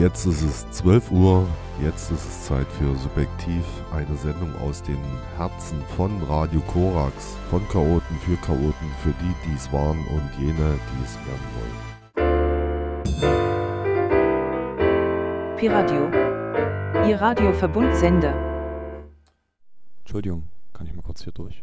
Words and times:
Jetzt 0.00 0.24
ist 0.24 0.40
es 0.40 0.70
12 0.70 1.10
Uhr, 1.10 1.46
jetzt 1.84 2.10
ist 2.10 2.26
es 2.26 2.46
Zeit 2.46 2.66
für 2.78 2.96
Subjektiv, 2.96 3.62
eine 3.92 4.16
Sendung 4.16 4.50
aus 4.62 4.82
den 4.82 4.96
Herzen 5.36 5.82
von 5.94 6.22
Radio 6.22 6.62
Korax, 6.72 7.36
von 7.50 7.60
Chaoten 7.68 8.16
für 8.24 8.38
Chaoten, 8.38 8.90
für 9.02 9.12
die, 9.20 9.34
die 9.44 9.54
es 9.54 9.70
waren 9.70 9.98
und 10.06 10.30
jene, 10.38 10.78
die 10.88 11.04
es 11.04 11.18
werden 11.26 11.48
wollen. 11.58 11.76
Piradio, 15.58 16.08
Ihr 17.06 17.20
Radioverbundsender. 17.20 18.34
Entschuldigung, 19.98 20.44
kann 20.72 20.86
ich 20.86 20.94
mal 20.94 21.02
kurz 21.02 21.24
hier 21.24 21.34
durch? 21.34 21.62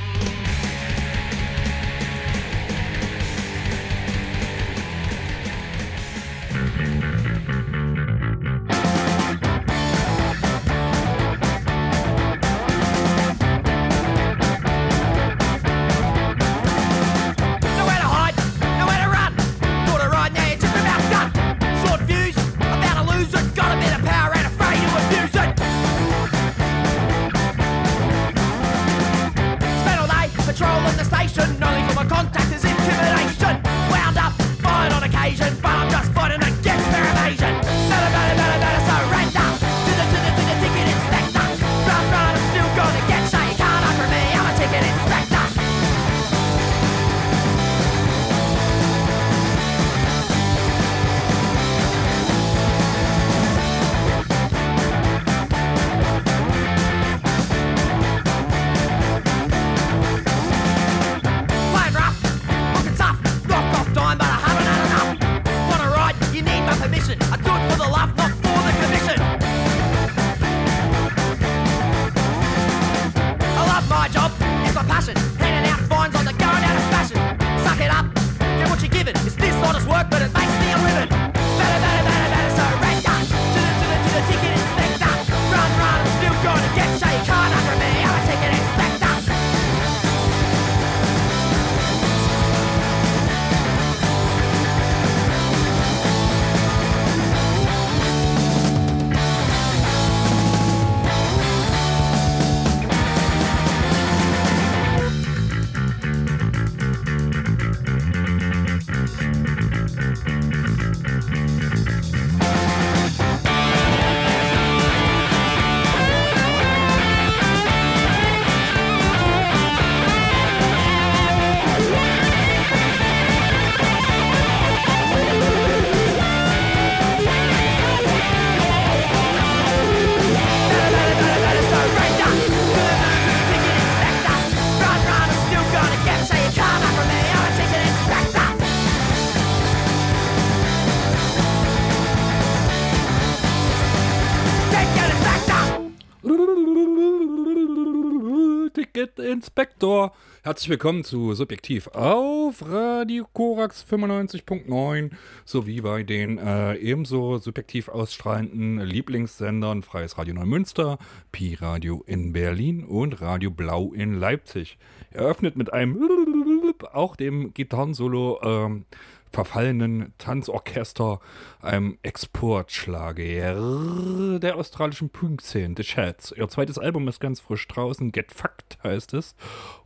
Inspektor. 149.41 150.13
Herzlich 150.43 150.69
willkommen 150.69 151.03
zu 151.03 151.33
Subjektiv 151.33 151.87
auf 151.87 152.63
Radio 152.63 153.25
Korax 153.33 153.83
95.9 153.89 155.09
sowie 155.45 155.81
bei 155.81 156.03
den 156.03 156.37
äh, 156.37 156.75
ebenso 156.75 157.39
subjektiv 157.39 157.89
ausstrahlenden 157.89 158.79
Lieblingssendern 158.81 159.81
Freies 159.81 160.19
Radio 160.19 160.35
Neumünster, 160.35 160.99
Pi 161.31 161.55
Radio 161.59 162.03
in 162.05 162.33
Berlin 162.33 162.83
und 162.83 163.19
Radio 163.21 163.49
Blau 163.49 163.93
in 163.93 164.13
Leipzig. 164.13 164.77
Eröffnet 165.09 165.55
mit 165.55 165.73
einem 165.73 165.97
auch 166.93 167.15
dem 167.15 167.51
Gitarrensolo 167.55 168.39
ähm, 168.43 168.85
verfallenen 169.31 170.13
Tanzorchester, 170.17 171.19
einem 171.61 171.97
Exportschlager 172.03 174.39
der 174.39 174.57
australischen 174.57 175.09
Punk-Szene, 175.09 175.75
The 175.77 175.83
Chats. 175.83 176.33
Ihr 176.35 176.47
zweites 176.49 176.77
Album 176.77 177.07
ist 177.07 177.19
ganz 177.19 177.39
frisch 177.39 177.67
draußen, 177.67 178.11
Get 178.11 178.31
Fucked 178.31 178.77
heißt 178.83 179.13
es. 179.13 179.35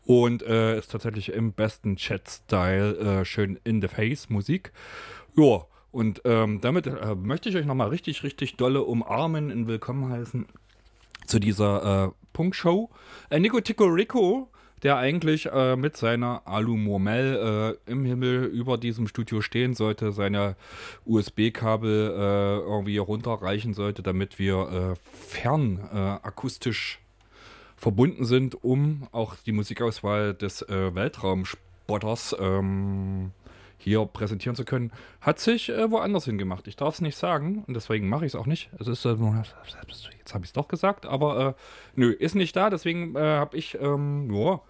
Und 0.05 0.43
äh, 0.43 0.77
ist 0.77 0.91
tatsächlich 0.91 1.33
im 1.33 1.53
besten 1.53 1.95
Chat-Style 1.95 3.21
äh, 3.21 3.25
schön 3.25 3.59
in 3.63 3.81
the 3.81 3.87
face 3.87 4.29
Musik. 4.29 4.71
Ja, 5.35 5.65
und 5.91 6.21
ähm, 6.25 6.59
damit 6.61 6.87
äh, 6.87 7.15
möchte 7.15 7.49
ich 7.49 7.55
euch 7.55 7.65
nochmal 7.65 7.89
richtig, 7.89 8.23
richtig 8.23 8.57
dolle 8.57 8.83
umarmen 8.83 9.51
und 9.51 9.67
willkommen 9.67 10.11
heißen 10.11 10.45
zu 11.25 11.39
dieser 11.39 12.05
äh, 12.05 12.11
Punkshow. 12.33 12.89
Äh, 13.29 13.39
Nico 13.39 13.59
Tico 13.61 13.85
Rico 13.85 14.51
der 14.83 14.97
eigentlich 14.97 15.47
äh, 15.47 15.75
mit 15.75 15.97
seiner 15.97 16.41
Alumormel 16.45 17.77
äh, 17.87 17.91
im 17.91 18.05
Himmel 18.05 18.45
über 18.45 18.77
diesem 18.77 19.07
Studio 19.07 19.41
stehen 19.41 19.73
sollte, 19.73 20.11
seine 20.11 20.55
USB-Kabel 21.05 22.11
äh, 22.11 22.57
irgendwie 22.59 22.97
runterreichen 22.97 23.73
sollte, 23.73 24.03
damit 24.03 24.37
wir 24.39 24.95
äh, 24.95 25.09
fern 25.27 25.79
äh, 25.93 26.73
verbunden 27.77 28.25
sind, 28.25 28.63
um 28.63 29.07
auch 29.11 29.35
die 29.45 29.51
Musikauswahl 29.51 30.33
des 30.33 30.61
äh, 30.63 30.95
Weltraumspotters 30.95 32.35
ähm, 32.39 33.31
hier 33.77 34.05
präsentieren 34.05 34.55
zu 34.55 34.65
können, 34.65 34.91
hat 35.21 35.39
sich 35.39 35.69
äh, 35.69 35.91
woanders 35.91 36.25
hingemacht. 36.25 36.67
Ich 36.67 36.75
darf 36.75 36.95
es 36.95 37.01
nicht 37.01 37.17
sagen 37.17 37.63
und 37.67 37.73
deswegen 37.73 38.09
mache 38.09 38.25
ich 38.25 38.31
es 38.31 38.35
auch 38.35 38.45
nicht. 38.45 38.69
Es 38.79 38.87
ist, 38.87 39.05
äh, 39.05 39.09
jetzt 39.11 40.33
habe 40.33 40.43
ich 40.43 40.49
es 40.49 40.53
doch 40.53 40.67
gesagt, 40.67 41.05
aber 41.05 41.49
äh, 41.49 41.53
nö, 41.95 42.11
ist 42.11 42.35
nicht 42.35 42.55
da. 42.55 42.69
Deswegen 42.69 43.15
äh, 43.15 43.19
habe 43.19 43.57
ich 43.57 43.77
ähm, 43.79 44.31
ja, 44.33 44.61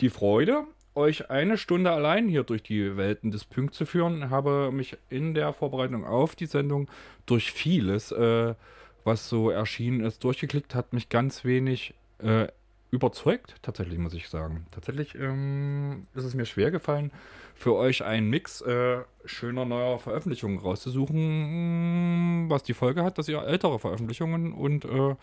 die 0.00 0.10
Freude, 0.10 0.64
euch 0.94 1.30
eine 1.30 1.58
Stunde 1.58 1.90
allein 1.90 2.28
hier 2.28 2.44
durch 2.44 2.62
die 2.62 2.96
Welten 2.96 3.30
des 3.30 3.44
Pünk 3.44 3.74
zu 3.74 3.86
führen. 3.86 4.30
Habe 4.30 4.70
mich 4.72 4.96
in 5.10 5.34
der 5.34 5.52
Vorbereitung 5.52 6.04
auf 6.04 6.36
die 6.36 6.46
Sendung 6.46 6.88
durch 7.26 7.52
vieles, 7.52 8.12
äh, 8.12 8.54
was 9.04 9.28
so 9.28 9.50
erschienen 9.50 10.00
ist, 10.00 10.24
durchgeklickt, 10.24 10.74
hat 10.74 10.92
mich 10.92 11.08
ganz 11.08 11.44
wenig 11.44 11.94
äh, 12.18 12.46
überzeugt, 12.90 13.56
tatsächlich, 13.62 13.98
muss 13.98 14.14
ich 14.14 14.28
sagen. 14.28 14.66
Tatsächlich 14.70 15.14
ähm, 15.16 16.06
ist 16.14 16.24
es 16.24 16.34
mir 16.34 16.46
schwer 16.46 16.70
gefallen, 16.70 17.10
für 17.54 17.74
euch 17.74 18.04
einen 18.04 18.28
Mix 18.28 18.60
äh, 18.60 18.98
schöner 19.24 19.64
neuer 19.64 19.98
Veröffentlichungen 19.98 20.58
rauszusuchen, 20.58 22.46
was 22.48 22.62
die 22.62 22.74
Folge 22.74 23.02
hat, 23.02 23.16
dass 23.18 23.28
ihr 23.28 23.42
ältere 23.42 23.78
Veröffentlichungen 23.78 24.52
und 24.52 24.84
äh, 24.84 25.14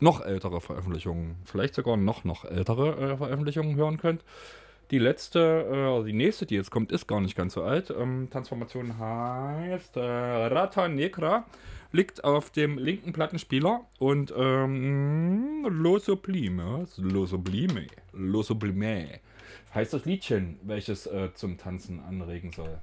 noch 0.00 0.24
ältere 0.24 0.60
Veröffentlichungen, 0.60 1.36
vielleicht 1.44 1.74
sogar 1.74 1.96
noch, 1.96 2.24
noch 2.24 2.44
ältere 2.44 3.12
äh, 3.12 3.16
Veröffentlichungen 3.16 3.76
hören 3.76 3.98
könnt. 3.98 4.24
Die 4.90 4.98
letzte, 4.98 6.00
äh, 6.00 6.04
die 6.04 6.12
nächste, 6.12 6.46
die 6.46 6.56
jetzt 6.56 6.70
kommt, 6.70 6.92
ist 6.92 7.06
gar 7.06 7.20
nicht 7.20 7.36
ganz 7.36 7.54
so 7.54 7.62
alt. 7.62 7.90
Ähm, 7.96 8.28
Transformation 8.30 8.98
heißt 8.98 9.96
äh, 9.96 10.00
Rata 10.00 10.88
Negra, 10.88 11.44
liegt 11.92 12.24
auf 12.24 12.50
dem 12.50 12.76
linken 12.78 13.12
Plattenspieler 13.12 13.82
und 13.98 14.34
ähm, 14.36 15.66
Lo 15.68 15.98
Sublime, 15.98 16.86
Lo 16.96 17.26
Sublime, 17.26 17.86
Lo 18.12 18.42
Sublime 18.42 19.20
heißt 19.74 19.92
das 19.92 20.04
Liedchen, 20.04 20.58
welches 20.62 21.06
äh, 21.06 21.32
zum 21.34 21.58
Tanzen 21.58 22.00
anregen 22.00 22.52
soll. 22.52 22.80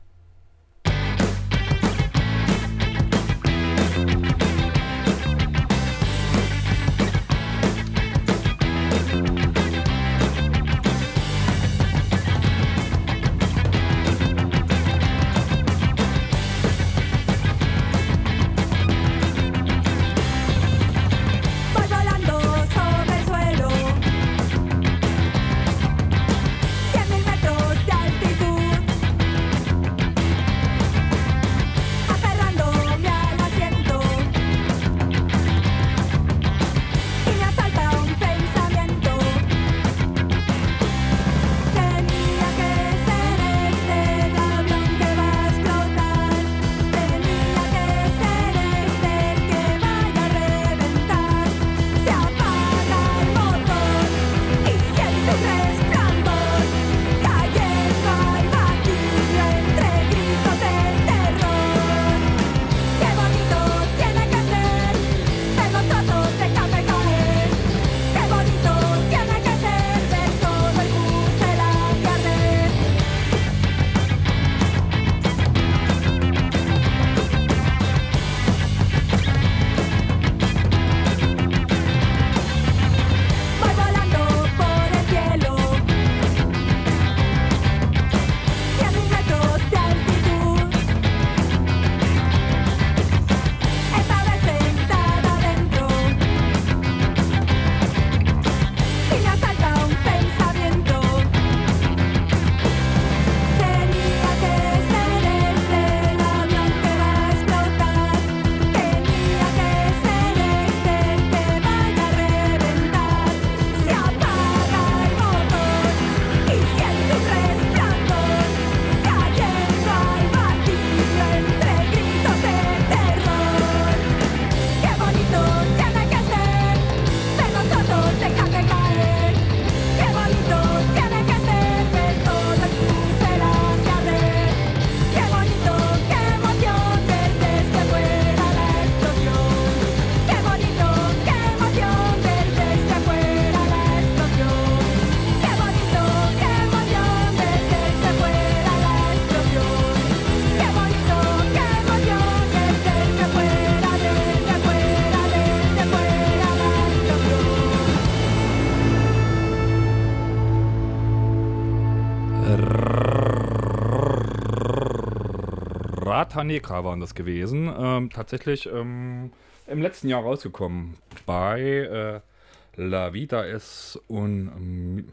Taneka 166.41 166.83
waren 166.83 166.99
das 166.99 167.13
gewesen. 167.13 167.71
Ähm, 167.77 168.09
tatsächlich 168.09 168.65
ähm, 168.65 169.31
im 169.67 169.79
letzten 169.79 170.09
Jahr 170.09 170.23
rausgekommen 170.23 170.97
bei 171.27 171.61
äh, 171.61 172.81
La 172.81 173.13
Vida 173.13 173.45
es 173.45 174.00
un 174.10 175.05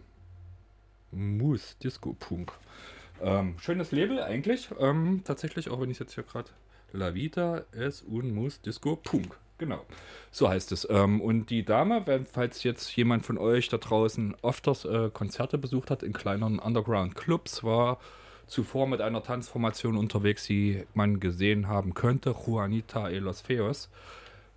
Mus 1.10 1.76
Disco 1.82 2.16
Punk. 2.18 2.52
Ähm, 3.20 3.56
schönes 3.58 3.92
Label 3.92 4.22
eigentlich. 4.22 4.70
Ähm, 4.80 5.20
tatsächlich, 5.22 5.68
auch 5.68 5.82
wenn 5.82 5.90
ich 5.90 5.98
jetzt 5.98 6.14
hier 6.14 6.24
gerade 6.24 6.48
La 6.92 7.12
Vida 7.12 7.64
es 7.72 8.02
un 8.02 8.34
Mus 8.34 8.62
Disco 8.62 8.96
Punk. 8.96 9.36
Genau, 9.58 9.84
so 10.30 10.48
heißt 10.48 10.72
es. 10.72 10.88
Ähm, 10.88 11.20
und 11.20 11.50
die 11.50 11.62
Dame, 11.62 12.06
wenn, 12.06 12.24
falls 12.24 12.62
jetzt 12.62 12.96
jemand 12.96 13.26
von 13.26 13.36
euch 13.36 13.68
da 13.68 13.76
draußen 13.76 14.34
öfters 14.42 14.86
äh, 14.86 15.10
Konzerte 15.12 15.58
besucht 15.58 15.90
hat 15.90 16.02
in 16.02 16.14
kleineren 16.14 16.58
Underground-Clubs, 16.58 17.64
war 17.64 17.98
zuvor 18.48 18.86
mit 18.86 19.00
einer 19.00 19.22
Tanzformation 19.22 19.96
unterwegs, 19.96 20.44
die 20.44 20.84
man 20.94 21.20
gesehen 21.20 21.68
haben 21.68 21.94
könnte. 21.94 22.34
Juanita 22.46 23.08
e 23.10 23.18
los 23.18 23.40
Feos. 23.40 23.90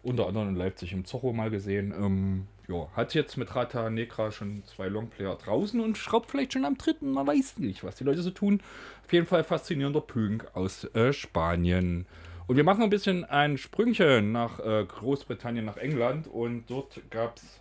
Unter 0.03 0.27
anderem 0.27 0.49
in 0.49 0.55
Leipzig 0.55 0.93
im 0.93 1.05
Zorro 1.05 1.31
mal 1.31 1.51
gesehen. 1.51 1.93
Ähm, 1.95 2.47
ja, 2.67 2.87
hat 2.95 3.13
jetzt 3.13 3.37
mit 3.37 3.55
Rata 3.55 3.89
Negra 3.89 4.31
schon 4.31 4.63
zwei 4.65 4.87
Longplayer 4.87 5.35
draußen 5.35 5.79
und 5.79 5.97
schraubt 5.97 6.31
vielleicht 6.31 6.53
schon 6.53 6.65
am 6.65 6.77
dritten. 6.77 7.11
Man 7.11 7.27
weiß 7.27 7.59
nicht, 7.59 7.83
was 7.83 7.95
die 7.95 8.03
Leute 8.03 8.21
so 8.21 8.31
tun. 8.31 8.61
Auf 9.05 9.13
jeden 9.13 9.27
Fall 9.27 9.43
faszinierender 9.43 10.01
Pünk 10.01 10.47
aus 10.53 10.85
äh, 10.95 11.13
Spanien. 11.13 12.07
Und 12.47 12.57
wir 12.57 12.63
machen 12.63 12.83
ein 12.83 12.89
bisschen 12.89 13.23
ein 13.25 13.57
Sprüngchen 13.57 14.31
nach 14.31 14.59
äh, 14.59 14.83
Großbritannien, 14.85 15.65
nach 15.65 15.77
England. 15.77 16.27
Und 16.27 16.65
dort 16.67 16.99
gab 17.09 17.37
es 17.37 17.60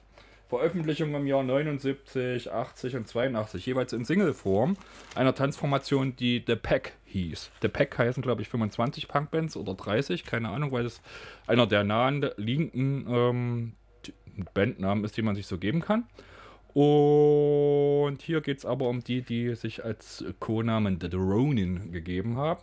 Veröffentlichung 0.50 1.14
im 1.14 1.28
Jahr 1.28 1.44
79, 1.44 2.50
80 2.50 2.96
und 2.96 3.06
82, 3.06 3.64
jeweils 3.64 3.92
in 3.92 4.04
Singleform, 4.04 4.76
einer 5.14 5.32
Tanzformation, 5.32 6.16
die 6.16 6.42
The 6.44 6.56
Pack 6.56 6.94
hieß. 7.04 7.52
The 7.62 7.68
Pack 7.68 7.96
heißen, 7.96 8.20
glaube 8.20 8.42
ich, 8.42 8.48
25 8.48 9.06
Punkbands 9.06 9.56
oder 9.56 9.74
30, 9.74 10.24
keine 10.24 10.48
Ahnung, 10.48 10.72
weil 10.72 10.84
es 10.84 11.00
einer 11.46 11.68
der 11.68 11.84
nahen 11.84 12.28
liegenden 12.36 13.06
ähm, 13.08 13.72
Bandnamen 14.52 15.04
ist, 15.04 15.16
die 15.16 15.22
man 15.22 15.36
sich 15.36 15.46
so 15.46 15.56
geben 15.56 15.80
kann. 15.80 16.06
Und 16.74 18.18
hier 18.20 18.40
geht 18.40 18.58
es 18.58 18.66
aber 18.66 18.88
um 18.88 19.04
die, 19.04 19.22
die 19.22 19.54
sich 19.54 19.84
als 19.84 20.24
Co-Namen 20.40 20.98
The 21.00 21.16
Ronin 21.16 21.92
gegeben 21.92 22.36
haben. 22.36 22.60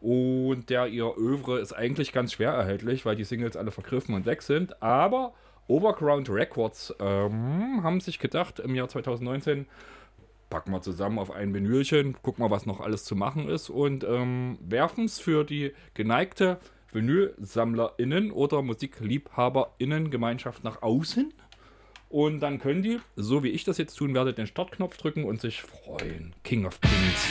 Und 0.00 0.70
der 0.70 0.88
ihr 0.88 1.16
Övre 1.16 1.60
ist 1.60 1.72
eigentlich 1.72 2.12
ganz 2.12 2.32
schwer 2.32 2.50
erhältlich, 2.50 3.06
weil 3.06 3.14
die 3.14 3.22
Singles 3.22 3.56
alle 3.56 3.70
vergriffen 3.70 4.16
und 4.16 4.26
weg 4.26 4.42
sind. 4.42 4.82
Aber 4.82 5.34
Overground 5.68 6.28
Records 6.28 6.94
ähm, 7.00 7.82
haben 7.82 8.00
sich 8.00 8.18
gedacht, 8.18 8.58
im 8.58 8.74
Jahr 8.74 8.88
2019 8.88 9.66
packen 10.50 10.70
wir 10.70 10.82
zusammen 10.82 11.18
auf 11.18 11.30
ein 11.30 11.54
Vinylchen, 11.54 12.20
gucken 12.22 12.44
wir, 12.44 12.50
was 12.50 12.66
noch 12.66 12.80
alles 12.80 13.04
zu 13.04 13.16
machen 13.16 13.48
ist 13.48 13.70
und 13.70 14.04
ähm, 14.04 14.58
werfen 14.60 15.06
es 15.06 15.18
für 15.18 15.44
die 15.44 15.72
geneigte 15.94 16.58
VinylsammlerInnen 16.92 18.30
oder 18.30 18.60
MusikliebhaberInnen-Gemeinschaft 18.60 20.62
nach 20.62 20.82
außen. 20.82 21.32
Und 22.10 22.40
dann 22.40 22.58
können 22.58 22.82
die, 22.82 23.00
so 23.16 23.42
wie 23.42 23.48
ich 23.48 23.64
das 23.64 23.78
jetzt 23.78 23.94
tun 23.94 24.14
werde, 24.14 24.34
den 24.34 24.46
Startknopf 24.46 24.98
drücken 24.98 25.24
und 25.24 25.40
sich 25.40 25.62
freuen. 25.62 26.34
King 26.44 26.66
of 26.66 26.78
Kings. 26.82 27.26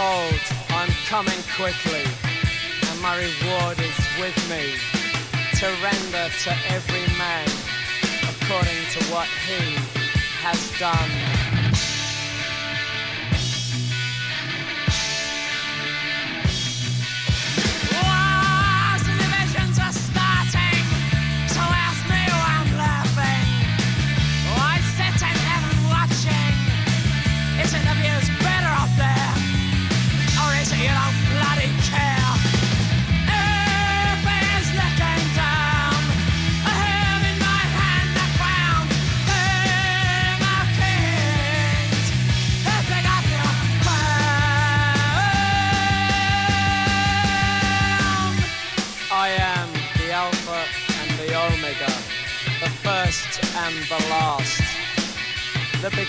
Behold, 0.00 0.40
I'm 0.70 0.88
coming 1.08 1.42
quickly, 1.56 2.04
and 2.88 3.02
my 3.02 3.16
reward 3.16 3.78
is 3.80 3.98
with 4.18 4.34
me 4.48 4.72
to 5.58 5.66
render 5.82 6.32
to 6.44 6.56
every 6.68 7.06
man 7.18 7.46
according 8.24 8.80
to 8.92 9.04
what 9.12 9.28
he 9.46 9.76
has 10.40 10.78
done. 10.78 11.49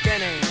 Beginning 0.04 0.51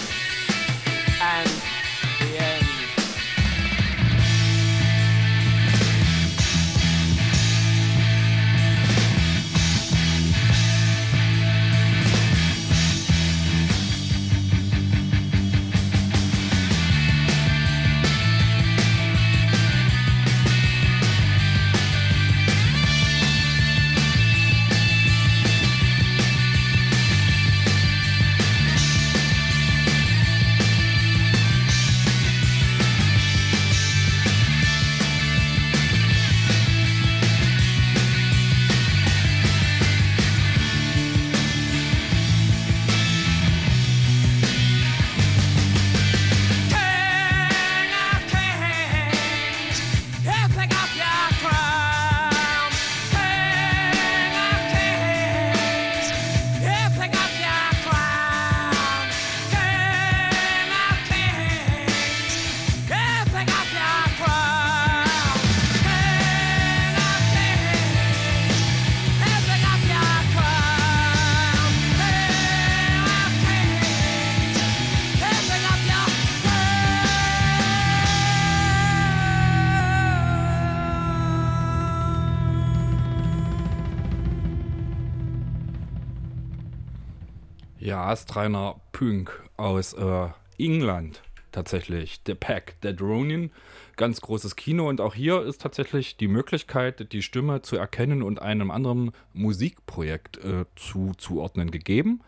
Ja, 87.90 88.04
astreiner 88.04 88.80
Punk 88.92 89.32
aus 89.56 89.94
äh, 89.94 90.28
England 90.61 91.23
tatsächlich. 91.50 92.20
The 92.25 92.37
Pack, 92.37 92.76
The 92.85 92.90
Ronin. 92.90 93.50
Ganz 93.97 94.20
großes 94.20 94.54
Kino 94.54 94.88
und 94.88 95.00
auch 95.00 95.12
hier 95.12 95.42
ist 95.42 95.61
tatsächlich 95.61 96.16
die 96.16 96.28
Möglichkeit, 96.28 97.12
die 97.12 97.20
Stimme 97.20 97.62
zu 97.62 97.75
erkennen 97.75 98.23
und 98.23 98.40
einem 98.40 98.70
anderen 98.70 99.11
Musikprojekt 99.32 100.37
äh, 100.37 100.66
zuzuordnen 100.76 101.73
gegeben. 101.73 102.20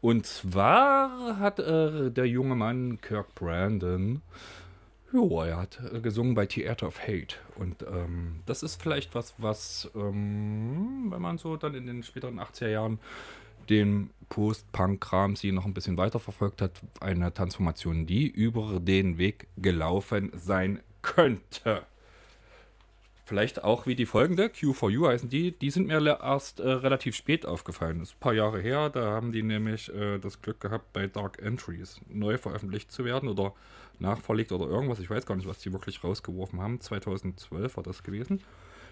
Und 0.00 0.26
zwar 0.26 1.38
hat 1.38 1.60
äh, 1.60 2.10
der 2.10 2.26
junge 2.26 2.56
Mann 2.56 3.00
Kirk 3.00 3.36
Brandon, 3.36 4.20
jo, 5.12 5.42
er 5.42 5.58
hat 5.58 5.78
äh, 5.94 6.00
gesungen 6.00 6.34
bei 6.34 6.46
Theater 6.46 6.88
of 6.88 7.00
Hate. 7.00 7.36
Und 7.54 7.84
ähm, 7.84 8.40
das 8.46 8.64
ist 8.64 8.82
vielleicht 8.82 9.14
was, 9.14 9.34
was, 9.38 9.88
ähm, 9.94 11.06
wenn 11.10 11.22
man 11.22 11.38
so 11.38 11.56
dann 11.56 11.76
in 11.76 11.86
den 11.86 12.02
späteren 12.02 12.40
80er 12.40 12.68
Jahren 12.68 12.98
den 13.70 14.10
Post-Punk-Kram 14.28 15.36
sie 15.36 15.52
noch 15.52 15.64
ein 15.64 15.74
bisschen 15.74 15.96
weiter 15.96 16.20
verfolgt 16.20 16.62
hat, 16.62 16.72
eine 17.00 17.32
Transformation, 17.32 18.06
die 18.06 18.26
über 18.26 18.80
den 18.80 19.18
Weg 19.18 19.48
gelaufen 19.56 20.30
sein 20.34 20.80
könnte. 21.02 21.82
Vielleicht 23.24 23.62
auch 23.62 23.86
wie 23.86 23.94
die 23.94 24.06
folgende, 24.06 24.46
Q4U 24.46 25.08
heißen 25.08 25.28
die, 25.28 25.52
die 25.52 25.70
sind 25.70 25.86
mir 25.86 26.18
erst 26.22 26.60
äh, 26.60 26.70
relativ 26.70 27.14
spät 27.14 27.44
aufgefallen. 27.44 27.98
Das 27.98 28.08
ist 28.08 28.14
ein 28.16 28.20
paar 28.20 28.32
Jahre 28.32 28.58
her, 28.58 28.88
da 28.88 29.10
haben 29.10 29.32
die 29.32 29.42
nämlich 29.42 29.92
äh, 29.94 30.18
das 30.18 30.40
Glück 30.40 30.60
gehabt, 30.60 30.94
bei 30.94 31.08
Dark 31.08 31.38
Entries 31.42 32.00
neu 32.08 32.38
veröffentlicht 32.38 32.90
zu 32.90 33.04
werden 33.04 33.28
oder 33.28 33.52
nachverlegt 33.98 34.50
oder 34.50 34.66
irgendwas. 34.66 34.98
Ich 34.98 35.10
weiß 35.10 35.26
gar 35.26 35.36
nicht, 35.36 35.46
was 35.46 35.58
die 35.58 35.72
wirklich 35.72 36.02
rausgeworfen 36.02 36.60
haben. 36.62 36.80
2012 36.80 37.76
war 37.76 37.84
das 37.84 38.02
gewesen. 38.02 38.40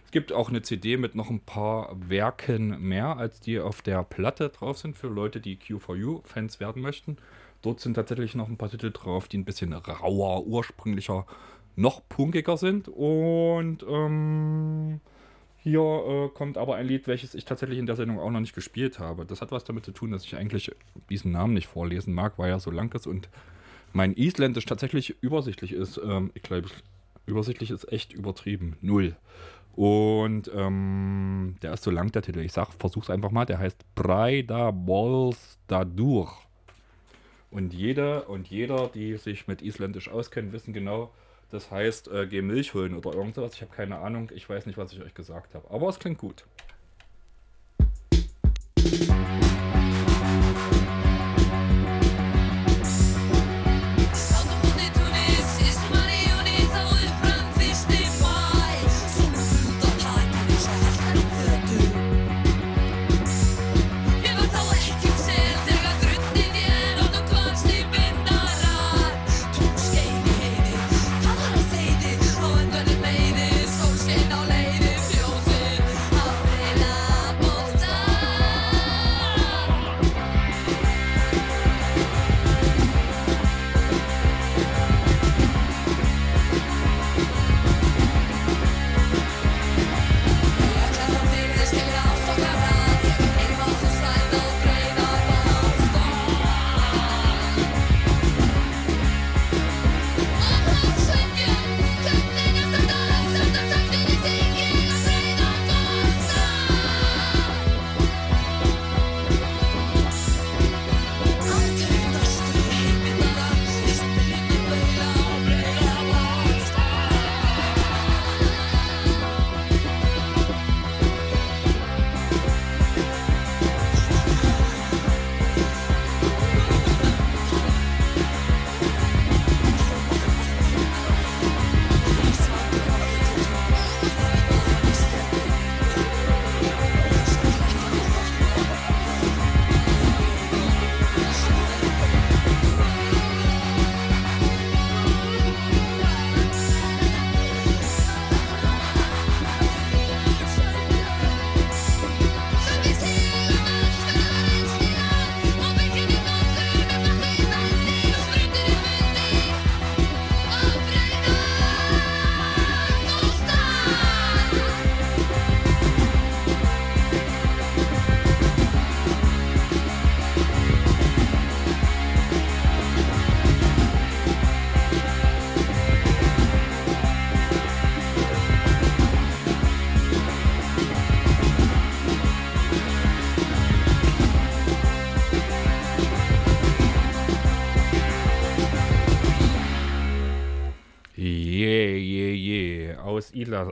Es 0.07 0.13
gibt 0.13 0.33
auch 0.33 0.49
eine 0.49 0.63
CD 0.63 0.97
mit 0.97 1.17
noch 1.17 1.31
ein 1.31 1.41
paar 1.41 1.95
Werken 2.09 2.81
mehr, 2.81 3.17
als 3.17 3.41
die 3.41 3.59
auf 3.59 3.83
der 3.83 4.05
Platte 4.05 4.49
drauf 4.51 4.79
sind, 4.79 4.97
für 4.97 5.09
Leute, 5.09 5.41
die 5.41 5.57
Q4U-Fans 5.57 6.61
werden 6.61 6.81
möchten. 6.81 7.17
Dort 7.63 7.81
sind 7.81 7.95
tatsächlich 7.95 8.37
noch 8.37 8.49
ein 8.49 8.57
paar 8.57 8.71
Titel 8.71 8.93
drauf, 8.93 9.27
die 9.27 9.37
ein 9.37 9.45
bisschen 9.45 9.73
rauer, 9.73 10.47
ursprünglicher, 10.47 11.27
noch 11.75 12.09
punkiger 12.09 12.57
sind. 12.57 12.89
Und 12.89 13.85
ähm, 13.89 15.01
hier 15.59 15.81
äh, 15.81 16.29
kommt 16.33 16.57
aber 16.57 16.77
ein 16.77 16.87
Lied, 16.87 17.09
welches 17.09 17.35
ich 17.35 17.45
tatsächlich 17.45 17.81
in 17.81 17.87
der 17.87 17.97
Sendung 17.97 18.21
auch 18.21 18.31
noch 18.31 18.39
nicht 18.39 18.55
gespielt 18.55 19.01
habe. 19.01 19.27
Das 19.27 19.41
hat 19.41 19.51
was 19.51 19.65
damit 19.65 19.85
zu 19.85 19.91
tun, 19.91 20.13
dass 20.13 20.25
ich 20.25 20.37
eigentlich 20.37 20.71
diesen 21.11 21.33
Namen 21.33 21.53
nicht 21.53 21.67
vorlesen 21.67 22.15
mag, 22.15 22.39
weil 22.39 22.51
er 22.51 22.61
so 22.61 22.71
lang 22.71 22.95
ist 22.95 23.09
und 23.09 23.29
mein 23.93 24.15
Isländisch 24.15 24.67
tatsächlich 24.67 25.17
übersichtlich 25.21 25.73
ist. 25.73 25.99
Ähm, 25.99 26.31
ich 26.35 26.43
glaube, 26.43 26.69
übersichtlich 27.27 27.73
ist 27.73 27.91
echt 27.93 28.13
übertrieben. 28.13 28.77
Null. 28.81 29.17
Und 29.77 30.51
ähm, 30.55 31.57
der 31.63 31.75
ist 31.75 31.85
so 31.85 31.91
lang, 31.91 32.11
der 32.11 32.23
Titel. 32.23 32.41
Ich 32.41 32.53
sag, 32.53 32.73
versuch's 32.73 33.11
einfach 33.11 33.31
mal. 33.31 33.45
Der 33.45 33.59
heißt 33.59 33.85
Breida 33.95 34.71
Bolstadur. 34.71 36.33
Und 37.51 37.75
jeder 37.75 38.29
und 38.29 38.49
jeder, 38.49 38.89
die 38.89 39.17
sich 39.17 39.47
mit 39.47 39.63
Isländisch 39.63 40.09
auskennen, 40.09 40.53
wissen 40.53 40.73
genau, 40.73 41.11
das 41.51 41.71
heißt, 41.71 42.09
äh, 42.09 42.27
geh 42.27 42.43
Milch 42.43 42.75
holen 42.75 42.95
oder 42.95 43.13
irgendwas. 43.15 43.55
Ich 43.55 43.61
habe 43.61 43.73
keine 43.73 43.99
Ahnung. 43.99 44.31
Ich 44.35 44.49
weiß 44.49 44.67
nicht, 44.67 44.79
was 44.79 44.93
ich 44.93 45.01
euch 45.01 45.15
gesagt 45.15 45.55
habe. 45.55 45.71
Aber 45.71 45.89
es 45.89 45.99
klingt 45.99 46.19
gut. 46.19 46.45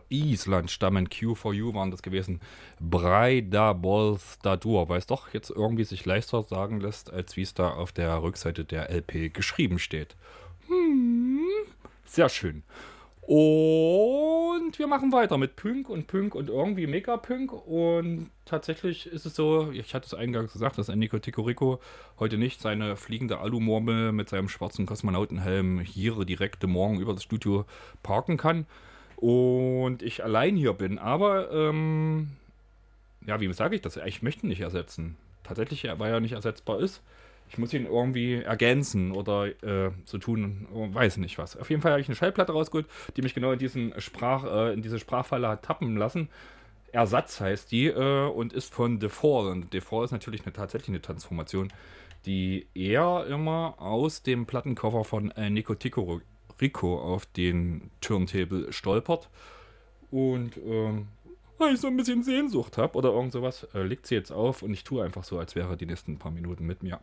Island 0.09 0.71
stammen. 0.71 1.09
Q4U 1.09 1.75
waren 1.75 1.91
das 1.91 2.03
gewesen. 2.03 2.41
Breida 2.81 3.73
Balls 3.73 4.39
Dadur, 4.43 4.89
weil 4.89 4.99
es 4.99 5.07
doch 5.07 5.33
jetzt 5.33 5.51
irgendwie 5.51 5.85
sich 5.85 6.05
leichter 6.05 6.43
sagen 6.43 6.81
lässt, 6.81 7.13
als 7.13 7.37
wie 7.37 7.43
es 7.43 7.55
da 7.55 7.71
auf 7.71 7.93
der 7.93 8.23
Rückseite 8.23 8.65
der 8.65 8.91
LP 8.91 9.33
geschrieben 9.33 9.79
steht. 9.79 10.17
Hm, 10.69 11.47
sehr 12.05 12.29
schön. 12.29 12.63
Und 13.27 14.79
wir 14.79 14.87
machen 14.87 15.11
weiter 15.11 15.39
mit 15.39 15.57
Punk 15.57 15.89
und 15.89 16.07
Punk 16.07 16.35
und 16.35 16.51
irgendwie 16.51 16.87
Mega-Punk. 16.87 17.53
Und 17.67 18.31
tatsächlich 18.45 19.07
ist 19.07 19.25
es 19.25 19.35
so, 19.35 19.71
ich 19.71 19.95
hatte 19.95 20.07
es 20.07 20.13
eingangs 20.13 20.53
gesagt, 20.53 20.77
dass 20.77 20.91
Enrico 20.91 21.19
Ticorico 21.19 21.81
heute 22.19 22.37
nicht 22.37 22.61
seine 22.61 22.97
fliegende 22.97 23.39
Alumormel 23.39 24.13
mit 24.13 24.29
seinem 24.29 24.51
schwarzen 24.51 24.85
Kosmonautenhelm 24.85 25.81
hier 25.81 26.23
direkt 26.27 26.63
morgen 26.67 27.01
über 27.01 27.15
das 27.15 27.23
Studio 27.23 27.65
parken 28.03 28.37
kann. 28.37 28.67
Und 29.25 30.03
ich 30.03 30.23
allein 30.23 30.57
hier 30.57 30.75
bin. 30.75 30.99
Aber, 30.99 31.51
ähm, 31.51 32.33
ja, 33.27 33.41
wie 33.41 33.53
sage 33.53 33.77
ich 33.77 33.83
das? 33.83 33.97
Ich 33.97 34.23
möchte 34.23 34.45
ihn 34.45 34.51
nicht 34.51 34.61
ersetzen. 34.61 35.17
Tatsächlich, 35.43 35.87
weil 35.99 36.13
er 36.13 36.21
nicht 36.21 36.33
ersetzbar 36.33 36.81
ist 36.81 37.03
ich 37.49 37.59
muss 37.59 37.73
ihn 37.73 37.87
irgendwie 37.87 38.43
ergänzen 38.43 39.13
oder 39.13 39.47
äh, 39.63 39.91
so 40.05 40.19
tun, 40.19 40.67
weiß 40.73 41.19
nicht 41.19 41.39
was. 41.39 41.57
Auf 41.57 41.71
jeden 41.71 41.83
Fall 41.83 41.93
habe 41.93 42.01
ich 42.01 42.09
eine 42.09 42.17
Schallplatte 42.17 42.53
rausgeholt, 42.53 42.87
die 43.17 43.23
mich 43.23 43.35
genau 43.35 43.53
in, 43.53 43.59
diesen 43.59 43.99
Sprach, 44.01 44.45
äh, 44.45 44.73
in 44.73 44.83
diese 44.83 44.99
Sprachfalle 44.99 45.49
hat 45.49 45.63
tappen 45.65 45.97
lassen. 45.97 46.29
Ersatz 46.93 47.41
heißt 47.41 47.71
die 47.73 47.87
äh, 47.87 48.27
und 48.29 48.53
ist 48.53 48.75
von 48.75 49.01
The 49.01 49.09
Fall. 49.09 49.47
Und 49.47 49.69
The 49.73 49.81
Fall 49.81 50.05
ist 50.05 50.13
natürlich 50.13 50.45
eine, 50.45 50.53
tatsächlich 50.53 50.89
eine 50.89 51.03
Transformation, 51.03 51.73
die 52.27 52.67
er 52.75 53.27
immer 53.29 53.77
aus 53.79 54.23
dem 54.23 54.47
Plattencover 54.47 55.05
von 55.05 55.31
äh, 55.33 55.51
Nico 55.51 55.75
Tico 55.75 56.21
Rico 56.61 56.99
auf 57.01 57.27
den 57.27 57.91
Turntable 58.01 58.73
stolpert. 58.73 59.29
Und 60.11 60.57
ähm, 60.59 61.09
weil 61.59 61.75
ich 61.75 61.81
so 61.81 61.87
ein 61.87 61.97
bisschen 61.97 62.23
Sehnsucht 62.23 62.79
habe 62.79 62.99
oder 62.99 63.11
irgend 63.13 63.33
sowas, 63.33 63.67
äh, 63.75 63.83
legt 63.83 64.07
sie 64.07 64.15
jetzt 64.15 64.33
auf 64.33 64.63
und 64.63 64.73
ich 64.73 64.85
tue 64.85 65.05
einfach 65.05 65.25
so, 65.25 65.39
als 65.39 65.55
wäre 65.55 65.77
die 65.77 65.87
nächsten 65.87 66.19
paar 66.19 66.33
Minuten 66.33 66.67
mit 66.67 66.83
mir. 66.83 67.01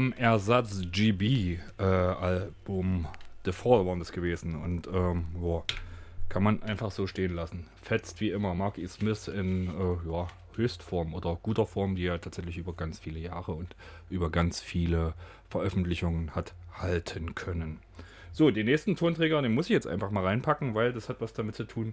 Vom 0.00 0.14
Ersatz 0.14 0.80
GB 0.90 1.58
äh, 1.78 1.82
Album 1.82 3.06
The 3.44 3.52
Fall 3.52 3.84
war 3.84 3.98
das 3.98 4.12
gewesen. 4.12 4.54
Und 4.56 4.86
ähm, 4.86 5.26
ja, 5.42 5.62
kann 6.30 6.42
man 6.42 6.62
einfach 6.62 6.90
so 6.90 7.06
stehen 7.06 7.34
lassen. 7.34 7.66
Fetzt 7.82 8.18
wie 8.22 8.30
immer 8.30 8.54
Mark 8.54 8.78
E. 8.78 8.86
Smith 8.86 9.28
in 9.28 9.68
äh, 9.68 10.10
ja, 10.10 10.26
Höchstform 10.56 11.12
oder 11.12 11.36
guter 11.42 11.66
Form, 11.66 11.96
die 11.96 12.06
er 12.06 12.18
tatsächlich 12.18 12.56
über 12.56 12.72
ganz 12.72 12.98
viele 12.98 13.20
Jahre 13.20 13.52
und 13.52 13.76
über 14.08 14.30
ganz 14.30 14.62
viele 14.62 15.12
Veröffentlichungen 15.50 16.34
hat 16.34 16.54
halten 16.78 17.34
können. 17.34 17.80
So, 18.32 18.50
den 18.50 18.64
nächsten 18.64 18.96
Tonträger, 18.96 19.42
den 19.42 19.52
muss 19.52 19.66
ich 19.66 19.72
jetzt 19.72 19.86
einfach 19.86 20.10
mal 20.10 20.24
reinpacken, 20.24 20.74
weil 20.74 20.94
das 20.94 21.10
hat 21.10 21.20
was 21.20 21.34
damit 21.34 21.56
zu 21.56 21.64
tun, 21.64 21.92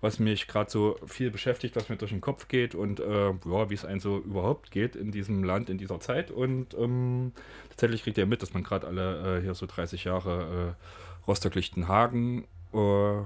was 0.00 0.18
mich 0.18 0.46
gerade 0.46 0.70
so 0.70 0.96
viel 1.06 1.30
beschäftigt, 1.30 1.76
was 1.76 1.88
mir 1.88 1.96
durch 1.96 2.10
den 2.10 2.20
Kopf 2.20 2.48
geht 2.48 2.74
und 2.74 3.00
äh, 3.00 3.30
ja, 3.30 3.70
wie 3.70 3.74
es 3.74 3.84
einem 3.84 4.00
so 4.00 4.18
überhaupt 4.18 4.70
geht 4.70 4.96
in 4.96 5.10
diesem 5.10 5.42
Land, 5.42 5.70
in 5.70 5.78
dieser 5.78 6.00
Zeit. 6.00 6.30
Und 6.30 6.74
ähm, 6.74 7.32
tatsächlich 7.70 8.02
kriegt 8.02 8.18
ihr 8.18 8.26
mit, 8.26 8.42
dass 8.42 8.54
man 8.54 8.62
gerade 8.62 8.86
alle 8.86 9.38
äh, 9.38 9.42
hier 9.42 9.54
so 9.54 9.66
30 9.66 10.04
Jahre 10.04 10.76
äh, 10.76 11.26
Rostock-Lichtenhagen 11.26 12.44
äh, 12.74 13.20
äh, 13.20 13.24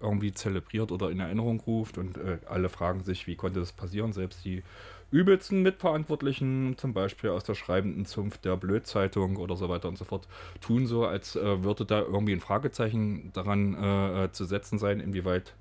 irgendwie 0.00 0.32
zelebriert 0.32 0.90
oder 0.90 1.10
in 1.10 1.20
Erinnerung 1.20 1.60
ruft 1.60 1.98
und 1.98 2.16
äh, 2.16 2.38
alle 2.48 2.68
fragen 2.68 3.04
sich, 3.04 3.26
wie 3.26 3.36
konnte 3.36 3.60
das 3.60 3.72
passieren? 3.72 4.12
Selbst 4.12 4.44
die 4.44 4.62
übelsten 5.10 5.62
Mitverantwortlichen, 5.62 6.78
zum 6.78 6.94
Beispiel 6.94 7.30
aus 7.30 7.44
der 7.44 7.54
schreibenden 7.54 8.06
Zunft 8.06 8.44
der 8.44 8.56
Blödzeitung 8.56 9.36
oder 9.36 9.56
so 9.56 9.68
weiter 9.68 9.88
und 9.88 9.98
so 9.98 10.04
fort, 10.04 10.28
tun 10.60 10.86
so, 10.86 11.04
als 11.04 11.36
äh, 11.36 11.62
würde 11.62 11.84
da 11.84 12.00
irgendwie 12.00 12.32
ein 12.32 12.40
Fragezeichen 12.40 13.30
daran 13.32 13.74
äh, 13.74 14.32
zu 14.32 14.44
setzen 14.44 14.78
sein, 14.78 15.00
inwieweit 15.00 15.54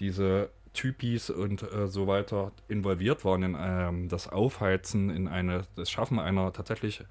diese 0.00 0.50
Typis 0.72 1.30
und 1.30 1.62
äh, 1.62 1.88
so 1.88 2.06
weiter 2.06 2.52
involviert 2.68 3.24
waren 3.24 3.42
in 3.42 3.56
ähm, 3.58 4.08
das 4.08 4.28
Aufheizen, 4.28 5.10
in 5.10 5.28
eine, 5.28 5.66
das 5.76 5.90
Schaffen 5.90 6.18
einer 6.18 6.52
tatsächlich 6.52 7.04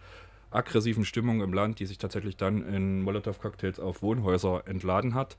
aggressiven 0.52 1.06
Stimmung 1.06 1.42
im 1.42 1.54
Land, 1.54 1.80
die 1.80 1.86
sich 1.86 1.98
tatsächlich 1.98 2.38
dann 2.38 2.66
in 2.68 3.04
Molotow-Cocktails 3.04 3.80
auf 3.80 4.02
Wohnhäuser 4.02 4.64
entladen 4.66 5.14
hat. 5.14 5.38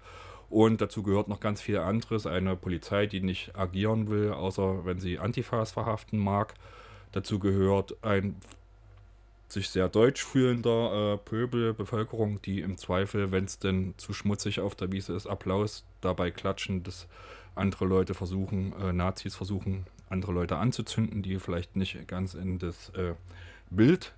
Und 0.48 0.80
dazu 0.80 1.02
gehört 1.02 1.28
noch 1.28 1.40
ganz 1.40 1.60
viel 1.60 1.78
anderes. 1.78 2.26
Eine 2.26 2.56
Polizei, 2.56 3.06
die 3.06 3.20
nicht 3.20 3.56
agieren 3.56 4.08
will, 4.10 4.32
außer 4.32 4.84
wenn 4.84 4.98
sie 4.98 5.18
Antifas 5.18 5.72
verhaften 5.72 6.18
mag. 6.18 6.54
Dazu 7.12 7.38
gehört 7.38 7.96
ein 8.02 8.36
sich 9.48 9.68
sehr 9.68 9.88
deutsch 9.88 10.24
fühlender 10.24 11.14
äh, 11.14 11.16
Pöbel, 11.18 11.74
Bevölkerung, 11.74 12.40
die 12.42 12.60
im 12.60 12.76
Zweifel, 12.76 13.32
wenn 13.32 13.44
es 13.44 13.58
denn 13.58 13.94
zu 13.96 14.12
schmutzig 14.12 14.60
auf 14.60 14.76
der 14.76 14.92
Wiese 14.92 15.12
ist, 15.14 15.26
Applaus 15.26 15.84
dabei 16.00 16.30
klatschen, 16.30 16.84
dass 16.84 17.08
andere 17.54 17.84
Leute 17.84 18.14
versuchen, 18.14 18.72
äh, 18.80 18.92
Nazis 18.92 19.36
versuchen, 19.36 19.86
andere 20.08 20.32
Leute 20.32 20.56
anzuzünden, 20.56 21.22
die 21.22 21.38
vielleicht 21.38 21.76
nicht 21.76 22.08
ganz 22.08 22.34
in 22.34 22.58
das 22.58 22.90
äh, 22.90 23.14
Bild 23.70 24.12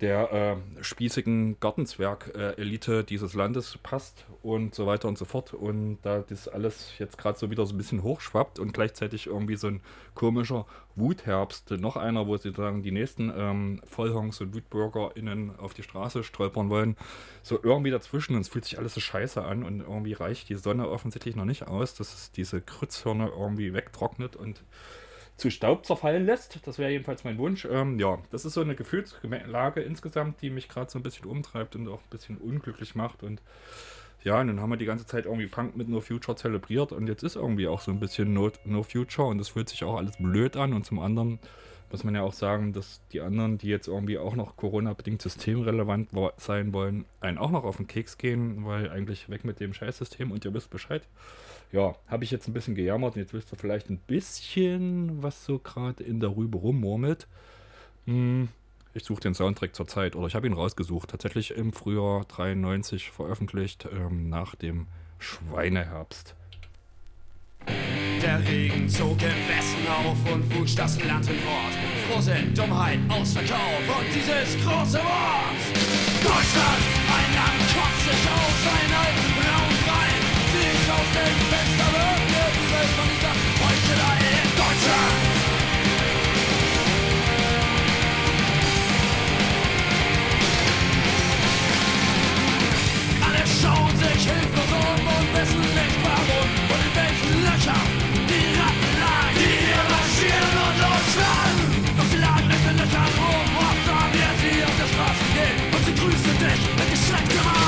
der 0.00 0.32
äh, 0.32 0.84
spießigen 0.84 1.58
Gartenzwerg-Elite 1.58 3.02
dieses 3.02 3.32
Landes 3.32 3.78
passt 3.82 4.26
und 4.42 4.74
so 4.74 4.86
weiter 4.86 5.08
und 5.08 5.16
so 5.16 5.24
fort. 5.24 5.54
Und 5.54 5.98
da 6.02 6.20
das 6.20 6.48
alles 6.48 6.92
jetzt 6.98 7.16
gerade 7.16 7.38
so 7.38 7.50
wieder 7.50 7.64
so 7.64 7.74
ein 7.74 7.78
bisschen 7.78 8.02
hochschwappt 8.02 8.58
und 8.58 8.72
gleichzeitig 8.72 9.26
irgendwie 9.26 9.56
so 9.56 9.68
ein 9.68 9.80
komischer 10.14 10.66
Wutherbst, 10.96 11.70
noch 11.72 11.96
einer, 11.96 12.26
wo 12.26 12.36
sie 12.36 12.52
sagen, 12.52 12.82
die 12.82 12.90
nächsten 12.90 13.32
ähm, 13.34 13.80
Vollhongs 13.86 14.40
und 14.42 14.54
WutbürgerInnen 14.54 15.58
auf 15.58 15.72
die 15.72 15.82
Straße 15.82 16.24
stolpern 16.24 16.68
wollen, 16.68 16.96
so 17.42 17.58
irgendwie 17.62 17.90
dazwischen 17.90 18.34
und 18.34 18.42
es 18.42 18.48
fühlt 18.48 18.64
sich 18.64 18.78
alles 18.78 18.94
so 18.94 19.00
scheiße 19.00 19.42
an 19.42 19.62
und 19.62 19.80
irgendwie 19.80 20.12
reicht 20.12 20.48
die 20.50 20.54
Sonne 20.56 20.88
offensichtlich 20.88 21.36
noch 21.36 21.44
nicht 21.46 21.68
aus, 21.68 21.94
dass 21.94 22.14
es 22.14 22.32
diese 22.32 22.60
Krützhirne 22.60 23.28
irgendwie 23.28 23.72
wegtrocknet 23.72 24.36
und 24.36 24.62
zu 25.36 25.50
Staub 25.50 25.84
zerfallen 25.84 26.24
lässt. 26.24 26.66
Das 26.66 26.78
wäre 26.78 26.90
jedenfalls 26.90 27.24
mein 27.24 27.38
Wunsch. 27.38 27.66
Ähm, 27.70 27.98
ja, 27.98 28.18
das 28.30 28.44
ist 28.44 28.54
so 28.54 28.62
eine 28.62 28.74
Gefühlslage 28.74 29.80
insgesamt, 29.82 30.40
die 30.40 30.50
mich 30.50 30.68
gerade 30.68 30.90
so 30.90 30.98
ein 30.98 31.02
bisschen 31.02 31.26
umtreibt 31.26 31.76
und 31.76 31.88
auch 31.88 32.00
ein 32.00 32.10
bisschen 32.10 32.38
unglücklich 32.38 32.94
macht. 32.94 33.22
Und 33.22 33.42
ja, 34.24 34.42
nun 34.42 34.60
haben 34.60 34.70
wir 34.70 34.76
die 34.76 34.86
ganze 34.86 35.06
Zeit 35.06 35.26
irgendwie 35.26 35.46
Punk 35.46 35.76
mit 35.76 35.88
No 35.88 36.00
Future 36.00 36.36
zelebriert 36.36 36.92
und 36.92 37.06
jetzt 37.06 37.22
ist 37.22 37.36
irgendwie 37.36 37.68
auch 37.68 37.80
so 37.80 37.92
ein 37.92 38.00
bisschen 38.00 38.32
No, 38.32 38.50
no 38.64 38.82
Future 38.82 39.28
und 39.28 39.38
es 39.38 39.50
fühlt 39.50 39.68
sich 39.68 39.84
auch 39.84 39.96
alles 39.96 40.16
blöd 40.16 40.56
an. 40.56 40.72
Und 40.72 40.84
zum 40.84 40.98
anderen 40.98 41.38
muss 41.90 42.02
man 42.02 42.14
ja 42.14 42.22
auch 42.22 42.32
sagen, 42.32 42.72
dass 42.72 43.00
die 43.12 43.20
anderen, 43.20 43.58
die 43.58 43.68
jetzt 43.68 43.88
irgendwie 43.88 44.18
auch 44.18 44.34
noch 44.34 44.56
Corona-bedingt 44.56 45.22
systemrelevant 45.22 46.10
sein 46.38 46.72
wollen, 46.72 47.04
einen 47.20 47.38
auch 47.38 47.50
noch 47.50 47.64
auf 47.64 47.76
den 47.76 47.86
Keks 47.86 48.18
gehen, 48.18 48.64
weil 48.64 48.90
eigentlich 48.90 49.28
weg 49.28 49.44
mit 49.44 49.60
dem 49.60 49.74
Scheißsystem 49.74 50.32
und 50.32 50.44
ihr 50.44 50.54
wisst 50.54 50.70
Bescheid 50.70 51.02
ja, 51.72 51.94
habe 52.06 52.24
ich 52.24 52.30
jetzt 52.30 52.48
ein 52.48 52.52
bisschen 52.52 52.74
gejammert 52.74 53.14
und 53.16 53.20
jetzt 53.22 53.34
wisst 53.34 53.52
ihr 53.52 53.58
vielleicht 53.58 53.90
ein 53.90 53.98
bisschen, 53.98 55.22
was 55.22 55.44
so 55.44 55.58
gerade 55.58 56.02
in 56.02 56.20
der 56.20 56.36
Rübe 56.36 56.58
rummurmelt. 56.58 57.26
Hm, 58.06 58.48
ich 58.94 59.04
suche 59.04 59.20
den 59.20 59.34
Soundtrack 59.34 59.74
zur 59.74 59.86
Zeit 59.86 60.16
oder 60.16 60.26
ich 60.26 60.34
habe 60.34 60.46
ihn 60.46 60.54
rausgesucht. 60.54 61.10
Tatsächlich 61.10 61.50
im 61.50 61.72
Frühjahr 61.72 62.24
93 62.24 63.10
veröffentlicht, 63.10 63.86
ähm, 63.92 64.28
nach 64.28 64.54
dem 64.54 64.86
Schweineherbst. 65.18 66.34
Der 68.22 68.40
Regen 68.48 68.88
zog 68.88 69.20
im 69.20 69.48
Westen 69.48 69.86
auf 69.86 70.32
und 70.32 70.58
wusch 70.58 70.74
das 70.74 71.02
Land 71.04 71.26
hinfort. 71.26 71.74
Frohsinn, 72.08 72.54
Dummheit, 72.54 72.98
Ausverkauf 73.10 73.82
und 73.98 74.06
dieses 74.14 74.54
große 74.64 74.98
Wort. 74.98 75.60
Deutschland, 76.22 76.82
ein 77.12 77.34
Land 77.34 77.60
kotzt 77.74 78.04
sich 78.04 78.30
aus, 78.30 78.60
ein 78.72 78.92
alten 78.94 79.15
sich 94.16 94.32
hilflos 94.32 94.72
um 94.72 95.06
und 95.14 95.28
wissen 95.36 95.60
nicht 95.60 95.96
warum 96.02 96.48
und 96.72 96.80
in 96.88 96.92
welchen 96.96 97.36
Löchern 97.44 97.88
die 98.30 98.46
Ratten 98.56 98.92
lagen, 99.02 99.36
die 99.36 99.56
hier 99.60 99.84
marschieren 99.92 100.54
und 100.64 100.76
losschlagen. 100.84 101.58
Doch 101.96 102.08
sie 102.10 102.20
lagen 102.26 102.48
nicht 102.48 102.66
in 102.70 102.76
Löchern 102.80 103.12
rum, 103.20 103.48
oft 103.60 103.82
sahen 103.88 104.10
wir 104.16 104.30
sie 104.40 104.56
auf 104.64 104.76
der 104.80 104.88
Straße 104.92 105.26
gehen 105.36 105.58
und 105.74 105.82
sie 105.84 105.94
grüßte 106.00 106.32
dich 106.44 106.60
mit 106.78 106.88
gestrecktem 106.92 107.46
Arm. 107.46 107.66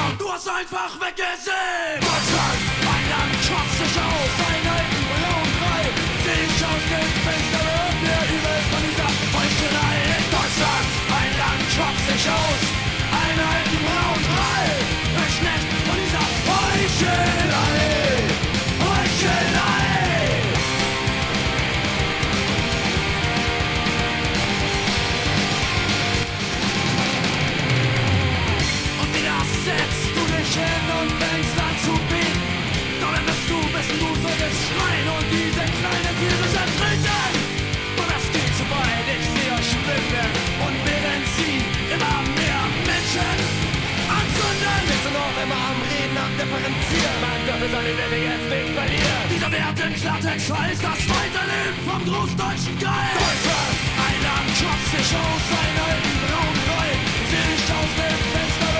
Differenzieren. 46.49 47.21
Man 47.21 47.41
dürfe 47.45 47.69
seine 47.69 47.93
Werte 47.93 48.17
jetzt 48.25 48.49
nicht 48.49 48.73
verlieren. 48.73 49.25
Dieser 49.29 49.53
Wert 49.53 49.79
in 49.85 49.93
Klartext 50.01 50.49
heißt 50.49 50.81
das 50.81 51.01
Weiterleben 51.05 51.77
vom 51.85 52.01
großdeutschen 52.09 52.73
Geist. 52.81 53.21
Deutschland, 53.21 53.77
ein 54.01 54.19
Land 54.25 54.49
kotzt 54.57 54.89
sich 54.97 55.11
aus, 55.13 55.45
ein 55.45 55.77
alten 55.77 56.17
braunen 56.25 56.65
Brei. 56.65 56.89
Sich 57.29 57.69
aus 57.69 57.93
dem 58.01 58.21
Fenster 58.33 58.73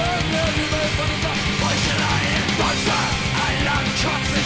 die 0.57 0.69
Welt 0.73 0.95
von 0.97 1.09
dieser 1.13 1.37
Heuchelei. 1.61 2.25
Deutschland, 2.57 3.13
ein 3.37 3.61
Land 3.69 3.93
kotzt 4.01 4.33
sich 4.33 4.38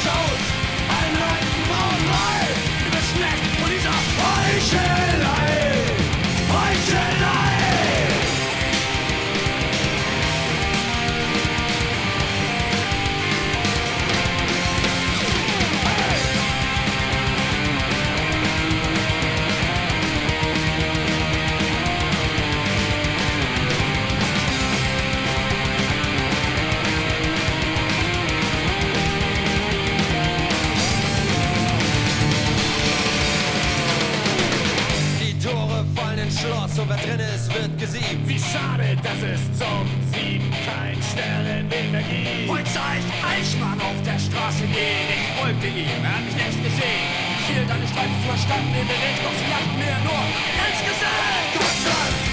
Schade, 38.52 38.96
dass 39.02 39.20
es 39.20 39.40
zum 39.57 39.85
Sieben 40.12 40.50
kein 40.64 40.96
Sternenweg 41.00 41.90
mehr 41.90 42.02
gibt. 42.02 42.50
Und 42.50 42.68
sah 42.68 42.92
ich 42.96 43.09
Eichmann 43.24 43.81
auf 43.81 43.96
der 44.05 44.18
Straße 44.18 44.64
gehen. 44.68 45.09
Ich 45.09 45.40
folgte 45.40 45.68
ihm, 45.68 46.05
er 46.05 46.16
hat 46.16 46.24
mich 46.24 46.37
längst 46.37 46.62
gesehen. 46.62 47.09
Ich 47.40 47.46
hielt 47.48 47.70
eine 47.70 47.88
Streifen 47.88 48.20
verstanden 48.28 48.76
im 48.76 48.88
Bericht, 48.88 49.20
doch 49.24 49.33
sie 49.33 49.48
lachten 49.48 49.76
mir 49.81 49.96
nur 50.05 50.20
ins 50.68 50.81
Gesicht. 50.85 51.48
Deutschland, 51.57 52.31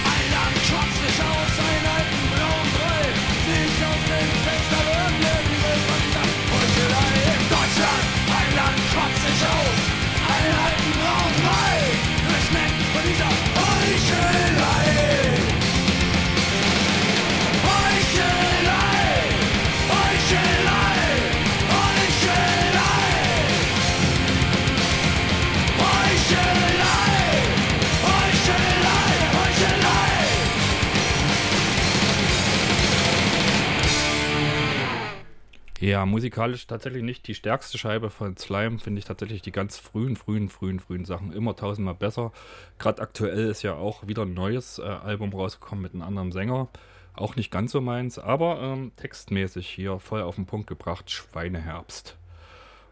Ja, 35.80 36.04
musikalisch 36.04 36.66
tatsächlich 36.66 37.02
nicht 37.02 37.26
die 37.26 37.34
stärkste 37.34 37.78
Scheibe 37.78 38.10
von 38.10 38.36
Slime, 38.36 38.78
finde 38.78 38.98
ich 38.98 39.06
tatsächlich 39.06 39.40
die 39.40 39.50
ganz 39.50 39.78
frühen, 39.78 40.14
frühen, 40.14 40.50
frühen, 40.50 40.78
frühen 40.78 41.06
Sachen 41.06 41.32
immer 41.32 41.56
tausendmal 41.56 41.94
besser. 41.94 42.32
Gerade 42.78 43.00
aktuell 43.00 43.48
ist 43.48 43.62
ja 43.62 43.76
auch 43.76 44.06
wieder 44.06 44.26
ein 44.26 44.34
neues 44.34 44.78
äh, 44.78 44.82
Album 44.82 45.32
rausgekommen 45.32 45.80
mit 45.80 45.94
einem 45.94 46.02
anderen 46.02 46.32
Sänger. 46.32 46.68
Auch 47.14 47.34
nicht 47.34 47.50
ganz 47.50 47.72
so 47.72 47.80
meins, 47.80 48.18
aber 48.18 48.60
ähm, 48.60 48.92
textmäßig 48.96 49.66
hier 49.66 49.98
voll 50.00 50.20
auf 50.20 50.34
den 50.34 50.44
Punkt 50.44 50.66
gebracht, 50.66 51.10
Schweineherbst. 51.10 52.18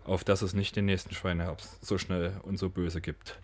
Auf 0.06 0.24
dass 0.24 0.40
es 0.40 0.54
nicht 0.54 0.74
den 0.74 0.86
nächsten 0.86 1.14
Schweineherbst 1.14 1.84
so 1.84 1.98
schnell 1.98 2.40
und 2.42 2.58
so 2.58 2.70
böse 2.70 3.02
gibt. 3.02 3.38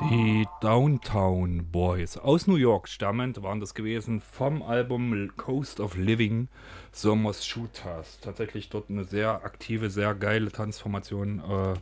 Die 0.00 0.46
Downtown 0.60 1.72
Boys 1.72 2.18
aus 2.18 2.46
New 2.46 2.54
York 2.54 2.88
stammend 2.88 3.42
waren 3.42 3.58
das 3.58 3.74
gewesen 3.74 4.20
vom 4.20 4.62
Album 4.62 5.32
Coast 5.36 5.80
of 5.80 5.96
Living 5.96 6.46
Somos 6.92 7.44
Shooters. 7.44 8.20
Tatsächlich 8.20 8.68
dort 8.68 8.90
eine 8.90 9.02
sehr 9.02 9.44
aktive, 9.44 9.90
sehr 9.90 10.14
geile 10.14 10.52
Tanzformation 10.52 11.40
äh, 11.40 11.74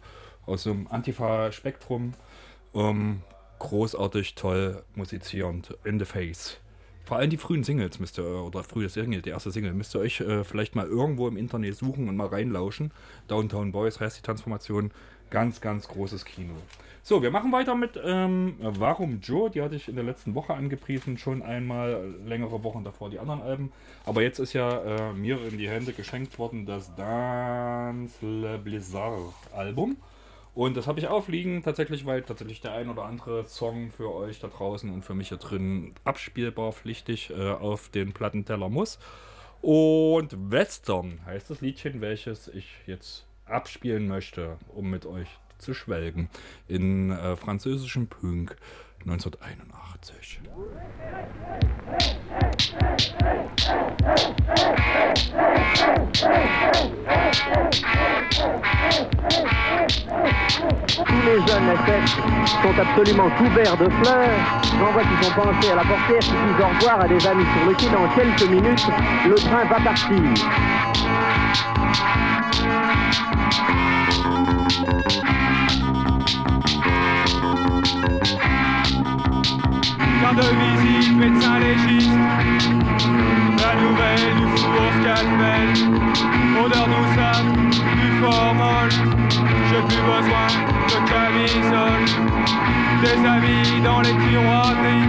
aus 0.51 0.63
so 0.63 0.71
einem 0.71 0.87
Antifa-Spektrum. 0.87 2.15
Ähm, 2.75 3.21
großartig, 3.59 4.35
toll 4.35 4.83
musizierend, 4.95 5.77
in 5.85 5.99
the 5.99 6.07
face. 6.07 6.59
Vor 7.05 7.19
allem 7.19 7.31
die 7.31 7.37
frühen 7.37 7.63
Singles 7.63 8.01
müsst 8.01 8.19
ihr, 8.19 8.25
oder 8.25 8.65
frühe 8.65 8.89
Single, 8.89 9.23
die 9.23 9.31
erste 9.31 9.53
Single, 9.53 9.75
müsst 9.75 9.95
ihr 9.95 10.01
euch 10.01 10.21
äh, 10.21 10.43
vielleicht 10.43 10.75
mal 10.75 10.87
irgendwo 10.87 11.29
im 11.29 11.37
Internet 11.37 11.77
suchen 11.77 12.09
und 12.09 12.17
mal 12.17 12.27
reinlauschen. 12.27 12.93
Downtown 13.29 13.71
Boys 13.71 14.01
heißt 14.01 14.19
die 14.19 14.23
Transformation. 14.23 14.91
Ganz, 15.31 15.61
ganz 15.61 15.89
großes 15.89 16.25
Kino. 16.25 16.55
So, 17.03 17.23
wir 17.23 17.31
machen 17.31 17.53
weiter 17.53 17.77
mit 17.77 18.01
ähm, 18.03 18.57
Warum 18.59 19.21
Joe? 19.21 19.49
Die 19.49 19.62
hatte 19.62 19.77
ich 19.77 19.89
in 19.89 19.95
der 19.95 20.05
letzten 20.05 20.35
Woche 20.35 20.55
angepriesen, 20.55 21.19
schon 21.19 21.41
einmal 21.43 22.15
längere 22.27 22.65
Wochen 22.65 22.83
davor 22.83 23.11
die 23.11 23.19
anderen 23.19 23.43
Alben. 23.43 23.73
Aber 24.05 24.23
jetzt 24.23 24.41
ist 24.41 24.53
ja 24.55 24.83
äh, 24.83 25.12
mir 25.12 25.39
in 25.47 25.57
die 25.57 25.69
Hände 25.69 25.93
geschenkt 25.93 26.39
worden 26.39 26.67
das 26.67 26.95
Dance 26.97 28.15
Le 28.27 28.59
Blizzard 28.59 29.35
Album. 29.55 29.97
Und 30.57 30.77
das 30.77 30.87
habe 30.87 30.99
ich 30.99 31.07
aufliegen, 31.07 31.62
tatsächlich, 31.62 32.07
weil 32.07 32.23
tatsächlich 32.23 32.61
der 32.61 32.73
ein 32.73 32.89
oder 32.89 33.05
andere 33.05 33.47
Song 33.47 33.91
für 33.91 34.15
euch 34.15 34.41
da 34.41 34.49
draußen 34.49 34.91
und 34.91 35.05
für 35.05 35.15
mich 35.15 35.29
hier 35.29 35.39
drin 35.39 35.93
abspielbar 36.03 36.73
pflichtig 36.73 37.31
äh, 37.31 37.51
auf 37.51 37.89
den 37.89 38.15
Plattenteller 38.15 38.69
muss. 38.69 38.99
Und 39.61 40.51
Western 40.51 41.21
heißt 41.27 41.51
das 41.51 41.61
Liedchen, 41.61 42.01
welches 42.01 42.49
ich 42.49 42.73
jetzt 42.87 43.27
abspielen 43.47 44.07
möchte, 44.09 44.59
um 44.69 44.91
mit 44.91 45.07
euch 45.07 45.29
zu 45.59 45.75
schwelgen. 45.75 46.29
In 46.69 47.11
äh, 47.11 47.37
französischem 47.37 48.09
Punk 48.09 48.57
1981. 49.07 49.66
Tous 61.05 61.23
les 61.25 61.38
jeunes 61.47 61.66
naissants 61.66 62.07
sont 62.62 62.79
absolument 62.81 63.31
couverts 63.38 63.77
de 63.77 63.88
fleurs. 63.88 64.61
J'en 64.77 64.92
vois 64.92 65.03
qui 65.03 65.25
sont 65.25 65.33
penchés 65.35 65.71
à 65.71 65.77
la 65.77 65.85
portière, 65.85 66.19
qui 66.19 66.31
disent 66.31 66.61
au 66.61 66.66
revoir 66.66 67.01
à 67.01 67.09
des 67.09 67.27
amis 67.29 67.45
sur 67.57 67.66
le 67.69 67.75
quai. 67.75 67.88
Dans 67.90 68.09
quelques 68.16 68.51
minutes, 68.51 68.87
le 69.29 69.37
train 69.37 69.64
va 69.66 69.81
partir. 69.85 70.21
Carte 80.23 80.37
de 80.37 80.43
visite, 80.43 81.17
médecin 81.17 81.59
légiste. 81.59 82.11
La 83.63 83.73
nouvelle 83.81 84.35
du 84.39 84.47
four 84.57 84.91
scalpel. 85.01 85.69
Odeur 86.65 86.87
douce 86.87 87.23
du 88.01 88.09
formol. 88.21 88.89
J'ai 89.69 89.83
plus 89.89 90.05
besoin 90.13 90.49
de 90.89 90.99
camisole. 91.11 92.07
Des 93.03 93.19
amis 93.29 93.81
dans 93.85 94.01
les 94.01 94.17
tiroirs 94.29 94.75
gris. 94.83 95.09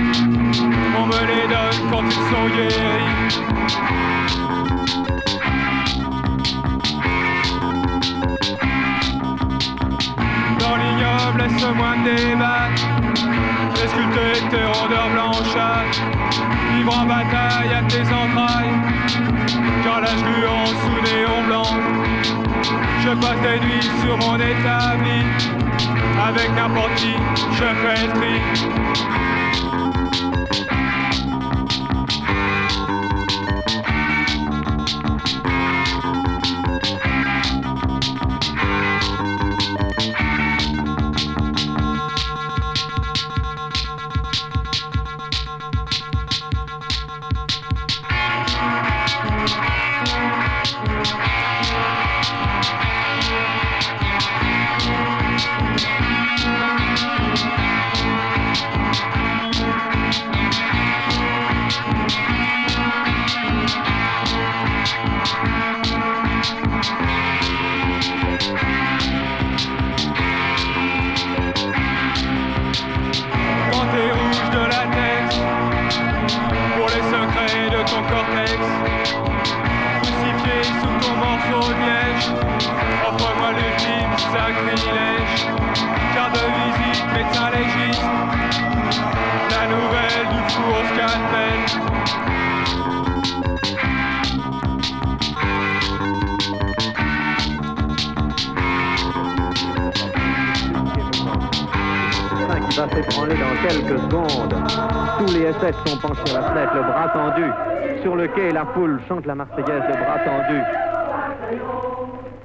On 0.99 1.05
me 1.05 1.21
les 1.31 1.47
donne 1.47 1.79
quand 1.91 2.05
ils 2.05 2.25
sont 2.31 2.47
guéris. 2.55 3.47
Dans 10.59 10.75
l'ignoble, 10.75 11.39
laisse-moi 11.39 11.91
débattre. 12.03 12.96
Tes 13.97 14.63
rondeurs 14.63 15.09
blanchâtres 15.09 16.01
Vivre 16.75 16.99
en 17.01 17.05
bataille 17.05 17.73
à 17.73 17.81
tes 17.83 18.01
entrailles. 18.01 18.75
Quand 19.83 19.99
l'âge 19.99 20.23
gluant 20.23 20.65
sous 20.67 21.01
néon 21.01 21.47
blanc. 21.47 21.63
Je 23.03 23.09
passe 23.09 23.41
des 23.41 23.59
nuits 23.65 23.89
sur 24.01 24.17
mon 24.17 24.35
établi. 24.35 25.23
Avec 26.27 26.49
n'importe 26.55 26.93
qui, 26.95 27.15
je 27.53 27.63
fais 27.63 28.05
le 28.05 28.13
tri 28.13 29.46
foule 108.73 108.99
chante 109.07 109.25
la 109.25 109.35
Marseillaise, 109.35 109.83
le 109.87 109.93
bras 109.93 110.19
tendu. 110.19 110.61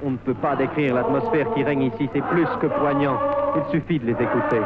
On 0.05 0.11
ne 0.11 0.17
peut 0.17 0.35
pas 0.35 0.57
décrire 0.57 0.95
l'atmosphère 0.95 1.53
qui 1.55 1.63
règne 1.63 1.83
ici, 1.83 2.09
c'est 2.13 2.25
plus 2.25 2.47
que 2.61 2.67
poignant. 2.67 3.19
Il 3.57 3.71
suffit 3.71 3.99
de 3.99 4.07
les 4.07 4.13
écouter. 4.13 4.61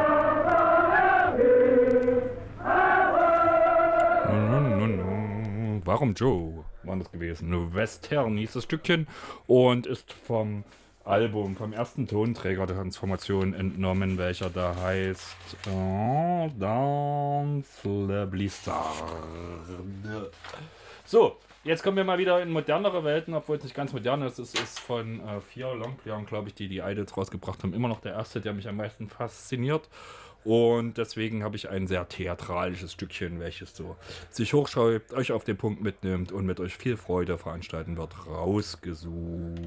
Warum 5.85 6.13
Joe 6.15 6.65
war 6.83 6.97
das 6.97 7.11
gewesen? 7.11 7.73
Western 7.73 8.37
hieß 8.37 8.53
das 8.53 8.63
Stückchen 8.65 9.07
und 9.47 9.87
ist 9.87 10.11
vom 10.11 10.65
Album, 11.05 11.55
vom 11.55 11.71
ersten 11.71 12.07
Tonträger 12.07 12.65
der 12.65 12.75
Transformation 12.75 13.53
entnommen, 13.53 14.17
welcher 14.17 14.49
da 14.49 14.75
heißt 14.75 15.37
oh, 15.73 16.49
Dance 16.59 17.87
le 17.87 18.27
Blizzard. 18.27 19.03
So, 21.05 21.37
jetzt 21.67 21.83
kommen 21.83 21.97
wir 21.97 22.03
mal 22.03 22.17
wieder 22.17 22.41
in 22.41 22.49
modernere 22.49 23.03
Welten, 23.03 23.33
obwohl 23.33 23.57
es 23.57 23.63
nicht 23.63 23.75
ganz 23.75 23.93
modern 23.93 24.21
ist. 24.21 24.39
Es 24.39 24.53
ist 24.53 24.79
von 24.79 25.19
äh, 25.19 25.41
vier 25.41 25.73
Longplayern, 25.75 26.25
glaube 26.25 26.47
ich, 26.47 26.55
die 26.55 26.67
die 26.67 26.79
Idols 26.79 27.15
rausgebracht 27.15 27.61
haben. 27.63 27.73
Immer 27.73 27.89
noch 27.89 27.99
der 27.99 28.13
erste, 28.13 28.41
der 28.41 28.53
mich 28.53 28.67
am 28.67 28.77
meisten 28.77 29.09
fasziniert. 29.09 29.89
Und 30.43 30.97
deswegen 30.97 31.43
habe 31.43 31.57
ich 31.57 31.69
ein 31.69 31.87
sehr 31.87 32.07
theatralisches 32.07 32.93
Stückchen, 32.93 33.39
welches 33.39 33.75
so 33.75 33.97
sich 34.29 34.53
hochschreibt, 34.53 35.13
euch 35.13 35.33
auf 35.33 35.43
den 35.43 35.57
Punkt 35.57 35.81
mitnimmt 35.81 36.31
und 36.31 36.45
mit 36.45 36.59
euch 36.59 36.77
viel 36.77 36.95
Freude 36.95 37.37
veranstalten 37.37 37.97
wird, 37.97 38.27
rausgesucht. 38.27 39.61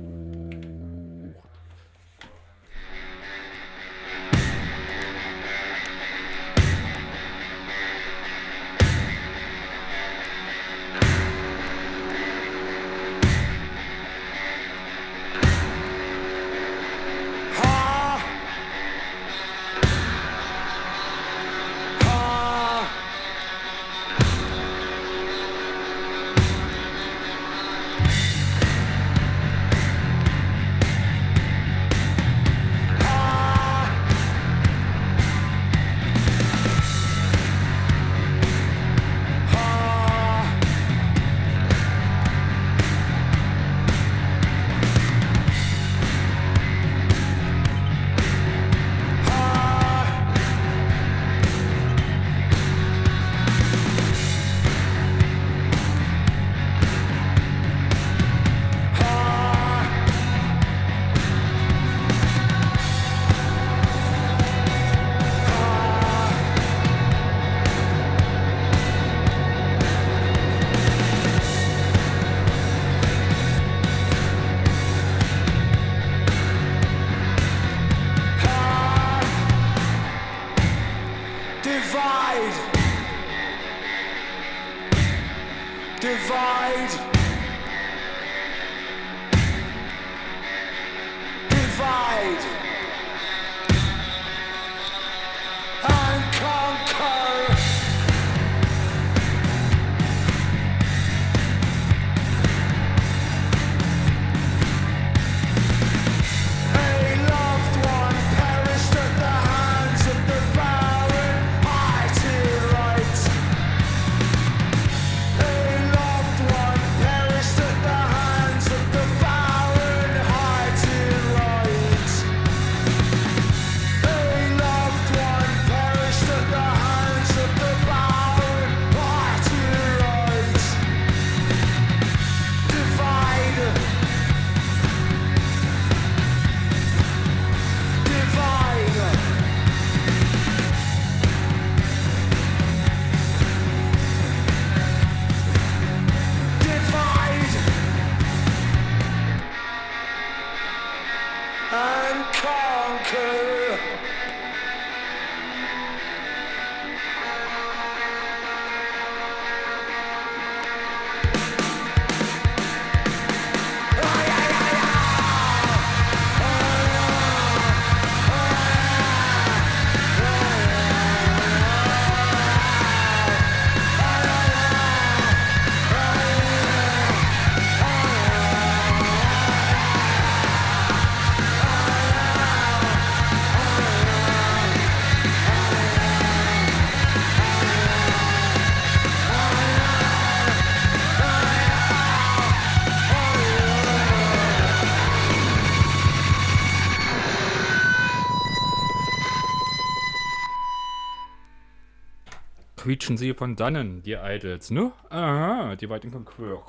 Quietschen 202.83 203.17
sie 203.17 203.35
von 203.35 203.57
dannen, 203.57 204.03
die 204.03 204.13
Idols, 204.15 204.71
ne? 204.71 204.93
Aha, 205.11 205.77
die 205.77 205.89
weiten 205.91 206.11
Konkur. 206.11 206.63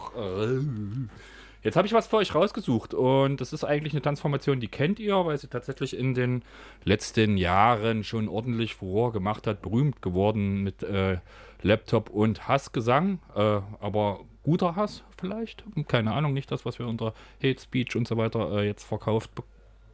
Jetzt 1.64 1.76
habe 1.76 1.88
ich 1.88 1.94
was 1.94 2.08
für 2.08 2.18
euch 2.18 2.34
rausgesucht 2.34 2.94
und 2.96 3.40
das 3.40 3.54
ist 3.54 3.64
eigentlich 3.64 3.94
eine 3.94 4.02
Transformation, 4.02 4.60
die 4.60 4.68
kennt 4.68 5.00
ihr, 5.00 5.26
weil 5.26 5.38
sie 5.38 5.48
tatsächlich 5.48 5.96
in 5.96 6.16
den 6.16 6.44
letzten 6.84 7.38
Jahren 7.38 8.04
schon 8.04 8.28
ordentlich 8.28 8.74
Furore 8.76 9.12
gemacht 9.12 9.46
hat, 9.46 9.62
berühmt 9.62 10.02
geworden 10.02 10.64
mit 10.64 10.82
äh, 10.82 11.18
Laptop 11.62 12.10
und 12.10 12.48
Hassgesang, 12.48 13.20
äh, 13.36 13.60
aber 13.80 14.22
guter 14.42 14.76
Hass 14.76 15.04
vielleicht, 15.20 15.64
keine 15.88 16.14
Ahnung, 16.14 16.34
nicht 16.34 16.52
das, 16.52 16.66
was 16.66 16.80
wir 16.80 16.88
unter 16.88 17.14
Hate 17.44 17.62
Speech 17.62 17.96
und 17.96 18.08
so 18.08 18.18
weiter 18.18 18.52
äh, 18.54 18.66
jetzt 18.66 18.84
verkauft 18.84 19.34
be 19.36 19.44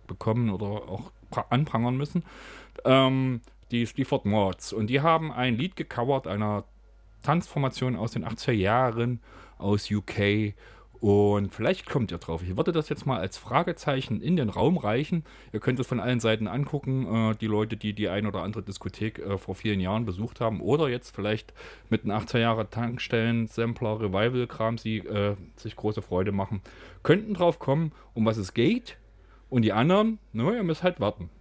bekommen 0.08 0.50
oder 0.52 0.68
auch 0.88 1.12
pra- 1.30 1.50
anprangern 1.50 1.98
müssen. 1.98 2.24
Ähm, 2.86 3.42
die 3.72 3.86
Sleaford 3.86 4.26
Mods 4.26 4.74
und 4.74 4.88
die 4.88 5.02
haben 5.02 5.32
ein 5.32 5.58
Lied 5.58 5.76
gecovert 5.76 6.28
einer 6.28 6.66
Tanzformation 7.24 7.96
aus 7.96 8.12
den 8.12 8.26
80er 8.26 8.52
Jahren 8.52 9.22
aus 9.58 9.90
UK 9.92 10.54
und 11.00 11.54
vielleicht 11.54 11.88
kommt 11.88 12.12
ihr 12.12 12.18
drauf. 12.18 12.42
Ich 12.42 12.58
würde 12.58 12.72
das 12.72 12.90
jetzt 12.90 13.06
mal 13.06 13.20
als 13.20 13.38
Fragezeichen 13.38 14.20
in 14.20 14.36
den 14.36 14.50
Raum 14.50 14.78
reichen. 14.78 15.24
Ihr 15.54 15.60
könnt 15.60 15.80
es 15.80 15.86
von 15.86 16.00
allen 16.00 16.20
Seiten 16.20 16.48
angucken. 16.48 17.32
Äh, 17.32 17.36
die 17.36 17.48
Leute, 17.48 17.78
die 17.78 17.94
die 17.94 18.10
ein 18.10 18.26
oder 18.26 18.42
andere 18.42 18.64
Diskothek 18.64 19.20
äh, 19.20 19.38
vor 19.38 19.56
vielen 19.56 19.80
Jahren 19.80 20.06
besucht 20.06 20.42
haben 20.42 20.60
oder 20.60 20.90
jetzt 20.90 21.16
vielleicht 21.16 21.54
mit 21.90 22.04
einem 22.04 22.18
80er 22.18 22.40
Jahre 22.40 22.70
Tankstellen, 22.70 23.48
Sampler, 23.48 24.00
Revival-Kram 24.00 24.78
sie 24.78 24.98
äh, 25.00 25.36
sich 25.56 25.76
große 25.76 26.02
Freude 26.02 26.32
machen, 26.32 26.62
könnten 27.04 27.36
drauf 27.36 27.60
kommen, 27.60 27.92
um 28.14 28.26
was 28.26 28.38
es 28.38 28.54
geht. 28.54 28.98
Und 29.50 29.62
die 29.62 29.74
anderen, 29.74 30.20
no, 30.34 30.52
ihr 30.52 30.64
müsst 30.64 30.84
halt 30.84 31.00
warten. 31.00 31.30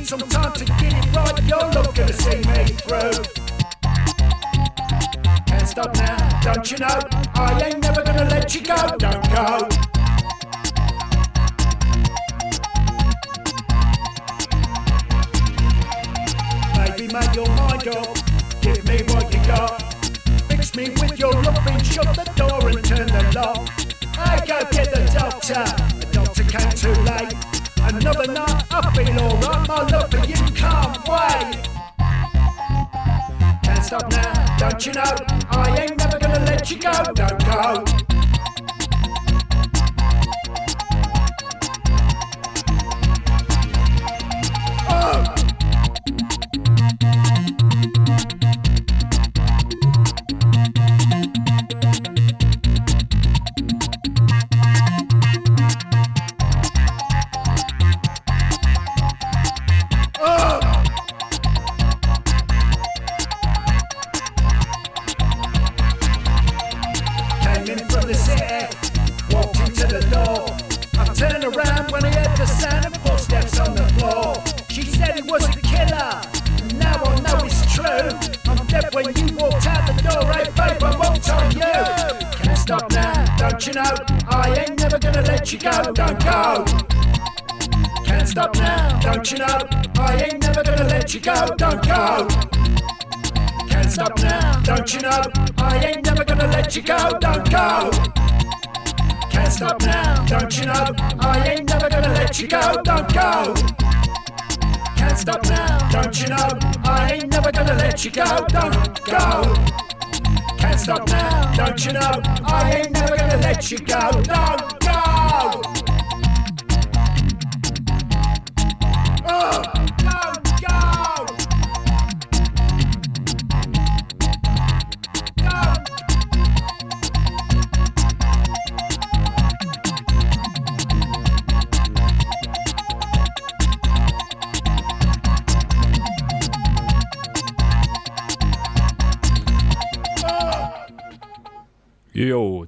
Need 0.00 0.06
some 0.06 0.20
time 0.30 0.52
to 0.54 0.64
get 0.64 0.94
it 0.94 1.14
right, 1.14 1.42
you're 1.44 1.72
not 1.74 1.94
gonna 1.94 2.12
see 2.14 2.36
me 2.36 2.64
through. 2.80 3.22
Can't 5.44 5.68
stop 5.68 5.94
now, 5.94 6.40
don't 6.40 6.70
you 6.70 6.78
know? 6.78 7.00
I 7.34 7.60
ain't 7.66 7.82
never 7.82 8.02
gonna 8.02 8.24
let 8.30 8.54
you 8.54 8.62
go, 8.62 8.76
don't 8.96 9.22
go. 9.30 9.68
Maybe 16.78 17.12
make 17.12 17.34
your 17.34 17.48
mind 17.48 17.88
up. 17.88 18.16
Give 18.62 18.82
me 18.86 19.02
what 19.12 19.30
you 19.30 19.44
got. 19.46 19.82
Fix 20.48 20.74
me 20.74 20.88
with 20.98 21.18
your 21.18 21.34
loving. 21.42 21.82
Shut 21.82 22.16
the 22.16 22.24
door 22.36 22.70
and 22.70 22.82
turn 22.82 23.06
the 23.06 23.32
lock. 23.34 23.68
I 24.16 24.38
go 24.46 24.60
get 24.70 24.94
the 24.94 25.04
doctor. 25.12 25.99
You 34.86 34.92
know? 34.92 35.02
I 35.50 35.78
ain't 35.80 35.98
never 35.98 36.18
gonna 36.18 36.44
let 36.44 36.70
you 36.70 36.78
go. 36.78 37.09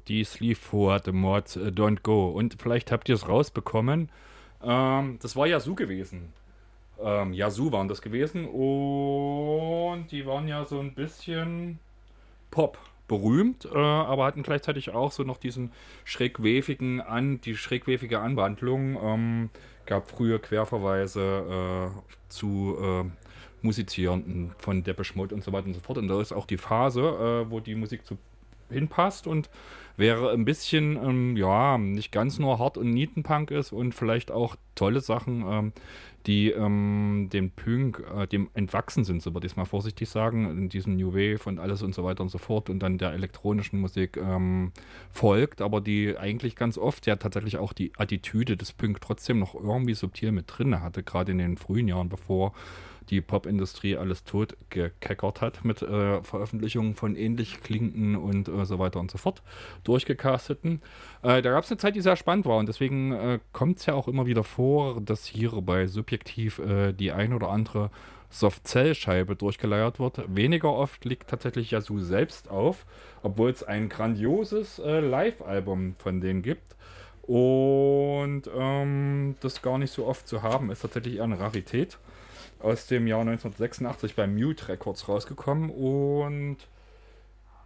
Die 0.09 0.25
Sleaford 0.25 1.13
Mod 1.13 1.57
äh, 1.57 1.69
Don't 1.69 2.03
Go. 2.03 2.29
Und 2.29 2.57
vielleicht 2.61 2.93
habt 2.93 3.09
ihr 3.09 3.15
es 3.15 3.29
rausbekommen. 3.29 4.11
Ähm, 4.63 5.19
das 5.21 5.37
war 5.37 5.47
Yazoo 5.47 5.75
gewesen. 5.75 6.33
Ähm, 7.01 7.33
Yazoo 7.33 7.73
waren 7.73 7.89
das 7.89 8.03
gewesen. 8.03 8.47
Und 8.47 10.11
die 10.11 10.27
waren 10.27 10.49
ja 10.49 10.65
so 10.65 10.79
ein 10.81 10.95
bisschen 10.95 11.79
Pop 12.51 12.79
berühmt, 13.09 13.67
äh, 13.67 13.79
aber 13.79 14.25
hatten 14.25 14.43
gleichzeitig 14.43 14.91
auch 14.91 15.13
so 15.13 15.23
noch 15.23 15.37
diesen 15.37 15.73
schrägwefigen 16.05 17.01
an, 17.01 17.41
die 17.41 17.57
schrägwefige 17.57 18.21
Anwandlung. 18.21 18.99
Ähm, 19.03 19.51
gab 19.87 20.09
früher 20.09 20.39
Querverweise 20.39 21.91
äh, 21.91 22.15
zu 22.29 22.77
äh, 22.81 23.05
Musizierenden 23.63 24.53
von 24.59 24.83
Depeche 24.83 25.15
Mode 25.17 25.35
und 25.35 25.45
so 25.45 25.53
weiter 25.53 25.67
und 25.67 25.75
so 25.75 25.81
fort. 25.81 25.99
Und 25.99 26.09
da 26.09 26.21
ist 26.21 26.33
auch 26.33 26.47
die 26.47 26.57
Phase, 26.57 27.01
äh, 27.01 27.51
wo 27.51 27.61
die 27.61 27.75
Musik 27.75 28.07
zu 28.07 28.17
hinpasst 28.71 29.27
und 29.27 29.51
wäre 30.03 30.33
ein 30.33 30.45
bisschen, 30.45 30.97
ähm, 30.97 31.37
ja, 31.37 31.79
nicht 31.79 32.13
ganz 32.13 32.39
nur 32.39 32.59
hart 32.59 32.77
und 32.77 32.91
Nietenpunk 32.91 33.51
ist 33.53 33.73
und 33.73 33.95
vielleicht 33.95 34.31
auch 34.31 34.57
tolle 34.75 35.01
Sachen, 35.01 35.45
ähm, 35.47 35.73
die 36.27 36.51
ähm, 36.51 37.29
dem 37.33 37.51
Punk, 37.51 38.03
äh, 38.17 38.27
dem 38.27 38.49
entwachsen 38.55 39.05
sind, 39.05 39.23
so 39.23 39.33
würde 39.33 39.47
ich 39.47 39.53
es 39.53 39.57
mal 39.57 39.65
vorsichtig 39.65 40.09
sagen, 40.09 40.51
in 40.51 40.69
diesem 40.69 40.97
New 40.97 41.15
Wave 41.15 41.49
und 41.49 41.59
alles 41.59 41.83
und 41.83 41.95
so 41.95 42.05
weiter 42.05 42.23
und 42.23 42.31
so 42.31 42.39
fort 42.39 42.69
und 42.69 42.81
dann 42.81 42.99
der 42.99 43.13
elektronischen 43.13 43.81
Musik 43.81 44.17
ähm, 44.17 44.73
folgt, 45.11 45.63
aber 45.63 45.81
die 45.81 46.17
eigentlich 46.19 46.57
ganz 46.57 46.79
oft 46.79 47.07
ja 47.07 47.17
tatsächlich 47.17 47.59
auch 47.59 47.73
die 47.73 47.93
Attitüde 47.97 48.57
des 48.57 48.73
Punk 48.73 49.01
trotzdem 49.01 49.39
noch 49.39 49.55
irgendwie 49.55 49.95
subtil 49.95 50.33
mit 50.33 50.47
drin 50.49 50.81
hatte, 50.83 51.03
gerade 51.03 51.33
in 51.33 51.39
den 51.39 51.57
frühen 51.57 51.87
Jahren, 51.89 52.09
bevor 52.09 52.53
die 53.13 53.21
Popindustrie 53.21 53.97
alles 53.97 54.25
tot 54.25 54.57
gekeckert 54.71 55.43
hat 55.43 55.65
mit 55.67 55.83
äh, 55.83 56.23
Veröffentlichungen 56.23 56.95
von 56.95 57.15
ähnlich 57.15 57.61
klingenden 57.61 58.17
und 58.17 58.49
äh, 58.49 58.65
so 58.65 58.79
weiter 58.79 59.01
und 59.01 59.11
so 59.11 59.19
fort 59.19 59.43
durchgecasteten. 59.85 60.81
Äh, 61.23 61.43
da 61.43 61.51
gab 61.51 61.63
es 61.63 61.71
eine 61.71 61.77
Zeit, 61.77 61.95
die 61.95 62.01
sehr 62.01 62.17
spannend 62.17 62.47
war 62.47 62.57
und 62.57 62.67
deswegen 62.67 63.13
äh, 63.13 63.39
kommt 63.53 63.79
es 63.79 63.87
ja 63.87 63.93
auch 63.93 64.09
immer 64.09 64.25
wieder 64.25 64.45
vor, 64.45 65.03
dass 65.03 65.27
hier 65.27 65.51
bei 65.61 65.87
Subjektiv 65.87 66.59
äh, 66.59 66.95
die 66.95 67.13
ein 67.13 67.35
oder 67.35 67.51
andere 67.51 67.91
Soft-Cell-Scheibe 68.31 69.37
durchgeleiert 69.37 70.01
wird. 70.01 70.23
Weniger 70.35 70.73
oft 70.73 71.05
liegt 71.05 71.29
tatsächlich 71.29 71.71
Yazoo 71.71 71.99
selbst 71.99 72.49
auf, 72.49 72.87
obwohl 73.23 73.51
es 73.51 73.63
ein 73.63 73.91
grandioses 73.91 74.79
äh, 74.79 75.01
Live-Album 75.01 75.97
von 75.99 76.23
denen 76.23 76.41
gibt. 76.41 76.75
Und 77.25 78.45
ähm, 78.57 79.37
das 79.41 79.61
gar 79.61 79.77
nicht 79.77 79.93
so 79.93 80.07
oft 80.07 80.27
zu 80.27 80.43
haben, 80.43 80.71
ist 80.71 80.81
tatsächlich 80.81 81.17
eher 81.17 81.25
eine 81.25 81.39
Rarität. 81.39 81.99
Aus 82.63 82.87
dem 82.87 83.07
Jahr 83.07 83.21
1986 83.21 84.15
bei 84.15 84.27
Mute 84.27 84.69
Records 84.69 85.09
rausgekommen 85.09 85.71
und 85.71 86.59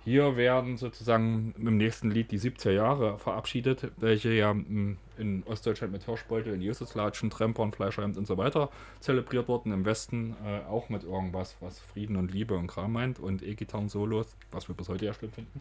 hier 0.06 0.36
werden 0.36 0.76
sozusagen 0.76 1.52
im 1.58 1.76
nächsten 1.76 2.12
Lied 2.12 2.30
die 2.30 2.38
70er 2.38 2.70
Jahre 2.70 3.18
verabschiedet, 3.18 3.90
welche 3.96 4.32
ja 4.32 4.54
mm, 4.54 4.96
in 5.18 5.42
Ostdeutschland 5.48 5.92
mit 5.92 6.04
Hirschbeutel, 6.04 6.54
in 6.54 6.62
Jesuslatschen, 6.62 7.28
Trempern, 7.28 7.72
Fleischheimt 7.72 8.16
und 8.16 8.24
so 8.24 8.38
weiter 8.38 8.70
zelebriert 9.00 9.48
wurden. 9.48 9.72
Im 9.72 9.84
Westen 9.84 10.36
äh, 10.46 10.60
auch 10.70 10.90
mit 10.90 11.02
irgendwas, 11.02 11.56
was 11.58 11.80
Frieden 11.80 12.16
und 12.16 12.30
Liebe 12.32 12.54
und 12.54 12.68
Kram 12.68 12.92
meint 12.92 13.18
und 13.18 13.42
E-Gitarren-Solos, 13.42 14.36
was 14.52 14.68
wir 14.68 14.76
bis 14.76 14.88
heute 14.88 15.06
ja 15.06 15.12
schlimm 15.12 15.32
finden. 15.32 15.60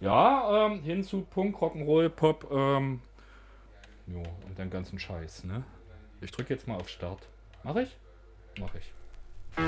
Ja, 0.00 0.66
ähm, 0.66 0.80
hin 0.82 1.02
zu 1.02 1.22
Punk, 1.22 1.56
Rock'n'Roll, 1.56 2.08
Pop, 2.08 2.48
ähm, 2.52 3.00
jo, 4.06 4.22
und 4.46 4.56
den 4.56 4.70
ganzen 4.70 5.00
Scheiß, 5.00 5.42
ne? 5.42 5.64
Ich 6.20 6.30
drücke 6.30 6.54
jetzt 6.54 6.68
mal 6.68 6.76
auf 6.76 6.88
Start. 6.88 7.26
Mach 7.64 7.74
ich? 7.74 7.96
Mach 8.58 8.74
ich. 8.74 8.92
To 9.56 9.62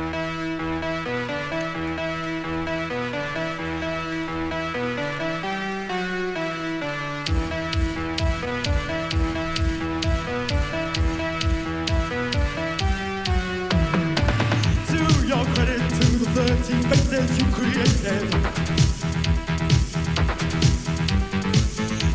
your 15.27 15.45
credit, 15.55 15.81
to 15.89 16.05
the 16.19 16.27
13 16.35 16.83
faces 16.91 17.39
you 17.39 17.47
created. 17.53 18.31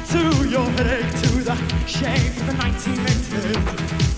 To 0.09 0.21
your 0.47 0.69
headache, 0.71 1.13
to 1.21 1.29
the 1.43 1.55
shame 1.87 2.33
of 2.37 2.45
the 2.45 2.53
1980s. 2.53 4.08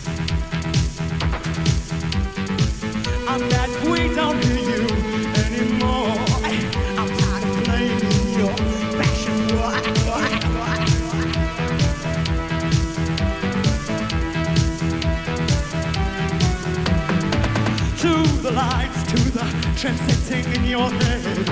Setting 19.82 20.46
in 20.54 20.66
your 20.66 20.92
head. 20.92 21.48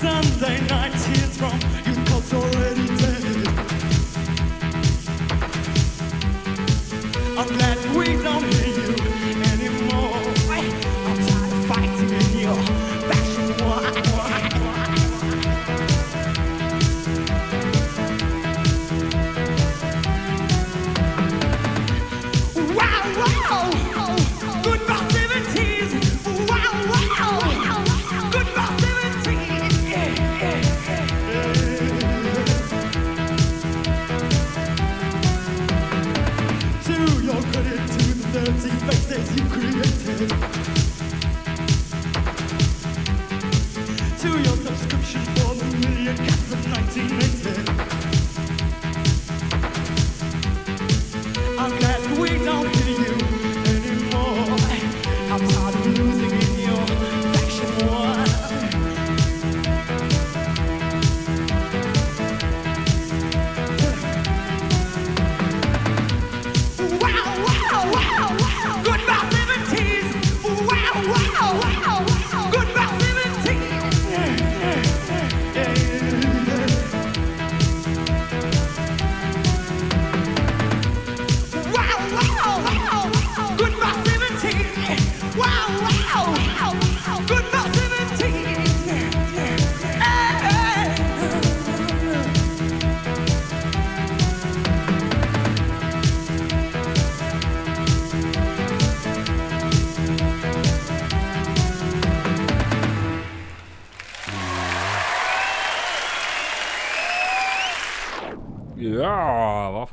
Sunday 0.00 0.60
night 0.66 0.92
tears 0.98 1.36
from 1.36 1.60
you 1.86 1.94
cause 2.06 2.34
already 2.34 2.86
dead. 2.96 3.46
I'm 7.38 7.48
glad 7.56 7.96
we 7.96 8.20
don't 8.20 8.61
your 45.02 45.10
subscription 45.10 45.34
for 45.34 45.54
the 45.54 45.64
million 45.78 46.16
cats 46.16 46.52
of 46.52 46.70
1980. 46.70 47.41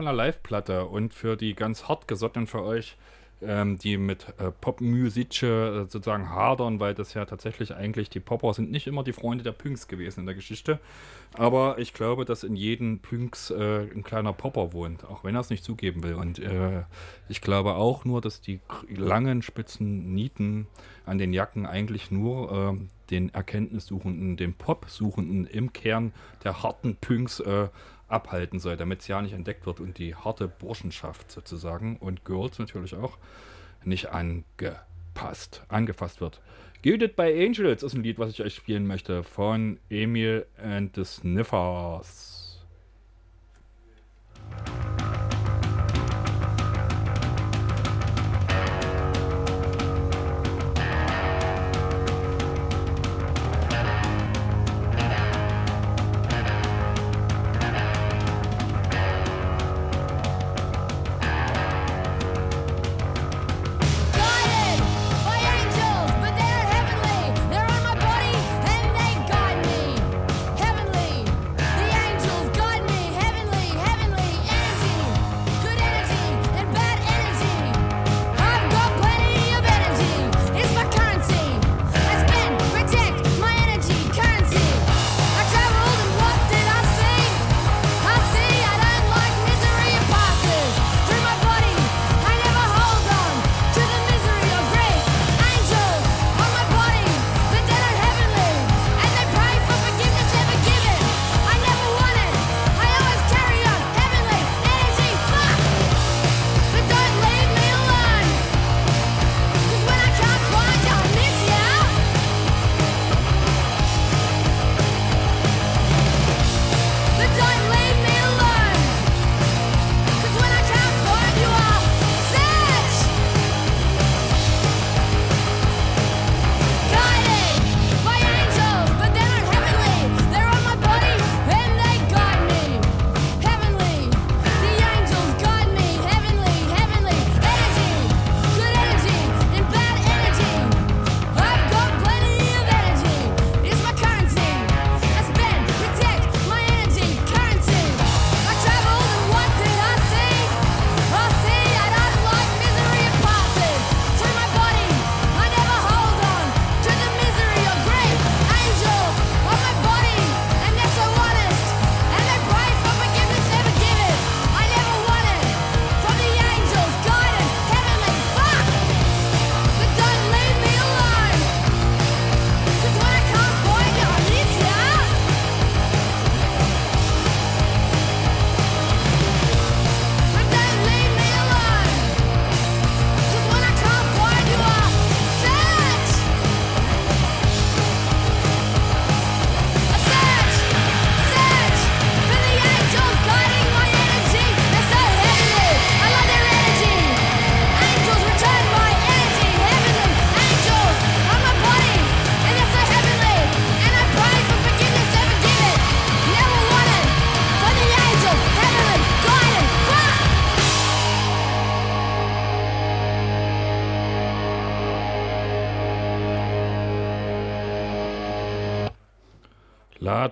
Der 0.10 0.16
Live-Platte 0.16 0.86
und 0.86 1.14
für 1.14 1.38
die 1.38 1.54
ganz 1.54 1.88
hartgesottenen 1.88 2.48
für 2.48 2.64
euch, 2.64 2.98
ähm, 3.44 3.78
die 3.78 3.96
mit 3.98 4.26
äh, 4.40 4.50
Popmusik 4.50 5.44
äh, 5.44 5.86
sozusagen 5.86 6.32
hadern, 6.32 6.80
weil 6.80 6.96
das 6.96 7.14
ja 7.14 7.26
tatsächlich 7.26 7.76
eigentlich 7.76 8.10
die 8.10 8.20
Popper 8.20 8.56
sind 8.56 8.72
nicht 8.72 8.88
immer 8.88 9.04
die 9.04 9.14
Freunde 9.14 9.44
der 9.44 9.52
Punks 9.52 9.88
gewesen 9.88 10.22
in 10.22 10.26
der 10.26 10.34
Geschichte. 10.34 10.80
Aber 11.36 11.78
ich 11.78 11.94
glaube, 11.94 12.26
dass 12.26 12.44
in 12.44 12.56
jedem 12.56 12.98
Punks 13.02 13.52
äh, 13.52 13.82
ein 13.82 14.02
kleiner 14.02 14.34
Popper 14.34 14.74
wohnt, 14.74 15.06
auch 15.06 15.24
wenn 15.24 15.36
er 15.36 15.42
es 15.42 15.52
nicht 15.52 15.64
zugeben 15.64 16.02
will. 16.02 16.16
Und 16.16 16.40
äh, 16.40 16.86
ich 17.28 17.40
glaube 17.42 17.76
auch 17.76 18.04
nur, 18.04 18.20
dass 18.20 18.42
die 18.42 18.62
langen, 18.90 19.44
spitzen 19.44 20.16
Nieten 20.16 20.66
an 21.06 21.20
den 21.20 21.34
Jacken 21.34 21.68
eigentlich 21.68 22.10
nur 22.10 22.52
ähm, 22.52 22.90
den 23.12 23.30
Erkenntnissuchenden, 23.30 24.38
den 24.38 24.56
Pop-Suchenden 24.56 25.46
im 25.46 25.72
Kern 25.72 26.14
der 26.44 26.64
harten 26.64 26.96
Punks 26.96 27.40
äh, 27.42 27.68
abhalten 28.10 28.60
soll, 28.60 28.78
damit 28.78 29.02
es 29.02 29.08
ja 29.08 29.22
nicht 29.22 29.34
entdeckt 29.34 29.66
wird 29.66 29.80
und 29.80 29.98
die 29.98 30.16
harte 30.16 30.48
Burschenschaft 30.48 31.32
sozusagen 31.32 31.98
und 31.98 32.26
Girls 32.26 32.60
natürlich 32.60 32.96
auch 32.96 33.18
nicht 33.84 34.10
angepasst, 34.10 35.64
angefasst 35.70 36.22
wird. 36.22 36.42
Gilded 36.82 37.16
by 37.16 37.24
Angels 37.24 37.84
ist 37.84 37.94
ein 37.94 38.04
Lied, 38.04 38.20
was 38.20 38.32
ich 38.32 38.42
euch 38.42 38.56
spielen 38.56 38.88
möchte 38.88 39.24
von 39.24 39.80
Emil 39.90 40.46
and 40.58 40.96
the 40.96 41.04
Sniffers. 41.04 42.29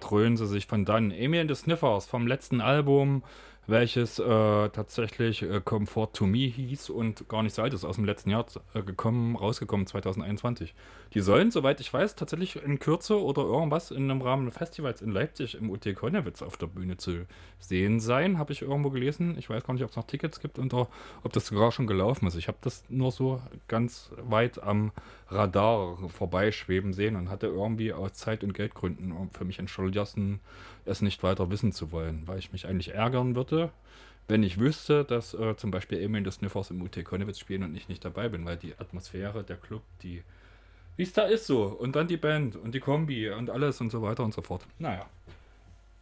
Da 0.07 0.11
dröhnen 0.11 0.37
sie 0.37 0.47
sich 0.47 0.67
von 0.67 0.85
dann. 0.85 1.11
Emil 1.11 1.41
and 1.41 1.49
the 1.49 1.55
Sniffers 1.55 2.05
vom 2.05 2.27
letzten 2.27 2.61
Album, 2.61 3.23
welches 3.67 4.17
äh, 4.17 4.23
tatsächlich 4.69 5.43
äh, 5.43 5.61
Comfort 5.63 6.13
to 6.13 6.25
Me 6.25 6.47
hieß 6.47 6.89
und 6.89 7.27
gar 7.27 7.43
nicht 7.43 7.53
so 7.53 7.61
alt 7.61 7.73
ist, 7.73 7.83
aus 7.83 7.97
dem 7.97 8.05
letzten 8.05 8.29
Jahr 8.29 8.45
äh, 8.73 8.81
gekommen, 8.81 9.35
rausgekommen, 9.35 9.85
2021. 9.85 10.73
Die 11.13 11.19
sollen, 11.19 11.51
soweit 11.51 11.81
ich 11.81 11.93
weiß, 11.93 12.15
tatsächlich 12.15 12.55
in 12.55 12.79
Kürze 12.79 13.21
oder 13.21 13.43
irgendwas 13.43 13.91
in 13.91 14.09
einem 14.09 14.21
Rahmen 14.21 14.45
des 14.45 14.57
Festivals 14.57 15.01
in 15.01 15.11
Leipzig 15.11 15.55
im 15.55 15.69
UT 15.69 15.85
Konnewitz 15.95 16.41
auf 16.41 16.55
der 16.55 16.67
Bühne 16.67 16.95
zu 16.95 17.25
sehen 17.59 17.99
sein, 17.99 18.37
habe 18.37 18.53
ich 18.53 18.61
irgendwo 18.61 18.89
gelesen. 18.89 19.37
Ich 19.37 19.49
weiß 19.49 19.63
gar 19.63 19.73
nicht, 19.73 19.83
ob 19.83 19.89
es 19.89 19.95
noch 19.97 20.07
Tickets 20.07 20.39
gibt 20.39 20.59
und 20.59 20.73
ob 20.73 20.89
das 21.33 21.47
sogar 21.47 21.71
schon 21.73 21.87
gelaufen 21.87 22.27
ist. 22.27 22.35
Ich 22.35 22.47
habe 22.47 22.57
das 22.61 22.85
nur 22.89 23.11
so 23.11 23.41
ganz 23.67 24.11
weit 24.17 24.63
am 24.63 24.91
Radar 25.29 25.97
vorbeischweben 26.09 26.93
sehen 26.93 27.17
und 27.17 27.29
hatte 27.29 27.47
irgendwie 27.47 27.91
aus 27.91 28.13
Zeit- 28.13 28.43
und 28.43 28.53
Geldgründen 28.53 29.13
für 29.31 29.43
mich 29.43 29.59
entschlossen, 29.59 30.39
es 30.87 31.01
nicht 31.01 31.23
weiter 31.23 31.49
wissen 31.49 31.71
zu 31.71 31.91
wollen, 31.91 32.23
weil 32.25 32.39
ich 32.39 32.51
mich 32.51 32.67
eigentlich 32.67 32.93
ärgern 32.93 33.35
würde, 33.35 33.71
wenn 34.27 34.43
ich 34.43 34.59
wüsste, 34.59 35.05
dass 35.05 35.33
äh, 35.33 35.55
zum 35.55 35.71
Beispiel 35.71 36.01
Emil 36.01 36.23
des 36.23 36.35
Sniffers 36.35 36.71
im 36.71 36.81
UT 36.81 37.03
Konnewitz 37.05 37.39
spielen 37.39 37.63
und 37.63 37.75
ich 37.75 37.87
nicht 37.87 38.03
dabei 38.03 38.29
bin, 38.29 38.45
weil 38.45 38.57
die 38.57 38.73
Atmosphäre, 38.77 39.43
der 39.43 39.57
Club, 39.57 39.83
die 40.03 40.23
wie 40.97 41.03
es 41.03 41.13
da 41.13 41.23
ist 41.23 41.45
so 41.45 41.63
und 41.63 41.95
dann 41.95 42.07
die 42.07 42.17
Band 42.17 42.55
und 42.55 42.73
die 42.73 42.79
Kombi 42.79 43.29
und 43.29 43.49
alles 43.49 43.79
und 43.79 43.91
so 43.91 44.01
weiter 44.01 44.23
und 44.23 44.33
so 44.33 44.41
fort. 44.41 44.65
Naja. 44.79 45.05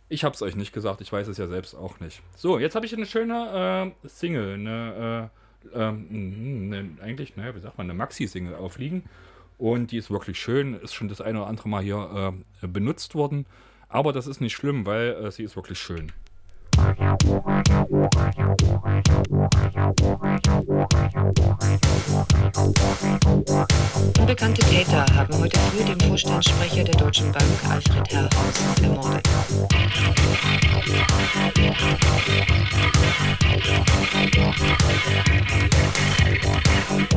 Ich 0.07 0.23
hab's 0.23 0.41
euch 0.41 0.55
nicht 0.55 0.71
gesagt, 0.71 1.01
ich 1.01 1.11
weiß 1.11 1.27
es 1.27 1.37
ja 1.37 1.47
selbst 1.47 1.75
auch 1.75 1.99
nicht. 1.99 2.21
So, 2.35 2.59
jetzt 2.59 2.75
habe 2.75 2.85
ich 2.85 2.93
eine 2.93 3.05
schöne 3.05 3.93
äh, 4.03 4.07
Single, 4.07 4.53
eine, 4.53 5.29
äh, 5.73 5.79
ähm, 5.79 6.71
eine, 6.71 6.89
eigentlich, 7.01 7.35
naja, 7.35 7.55
wie 7.55 7.59
sagt 7.59 7.77
man, 7.77 7.87
eine 7.87 7.95
Maxi-Single 7.97 8.55
aufliegen. 8.55 9.03
Und 9.57 9.91
die 9.91 9.97
ist 9.97 10.11
wirklich 10.11 10.39
schön, 10.39 10.75
ist 10.75 10.93
schon 10.93 11.07
das 11.07 11.21
eine 11.21 11.39
oder 11.39 11.47
andere 11.47 11.69
Mal 11.69 11.83
hier 11.83 12.33
äh, 12.61 12.67
benutzt 12.67 13.15
worden. 13.15 13.45
Aber 13.95 14.11
das 14.11 14.27
ist 14.27 14.41
nicht 14.41 14.53
schlimm, 14.53 14.85
weil 14.85 15.11
äh, 15.13 15.31
sie 15.31 15.43
ist 15.43 15.55
wirklich 15.55 15.79
schön. 15.79 16.11
Unbekannte 24.19 24.61
Täter 24.63 25.05
haben 25.15 25.39
heute 25.39 25.57
früh 25.59 25.85
den 25.85 25.99
Vorstandssprecher 26.09 26.83
der 26.83 26.95
Deutschen 26.95 27.31
Bank, 27.31 27.45
Alfred 27.69 28.11
Herrhaus, 28.11 28.81
ermordet. 28.81 29.29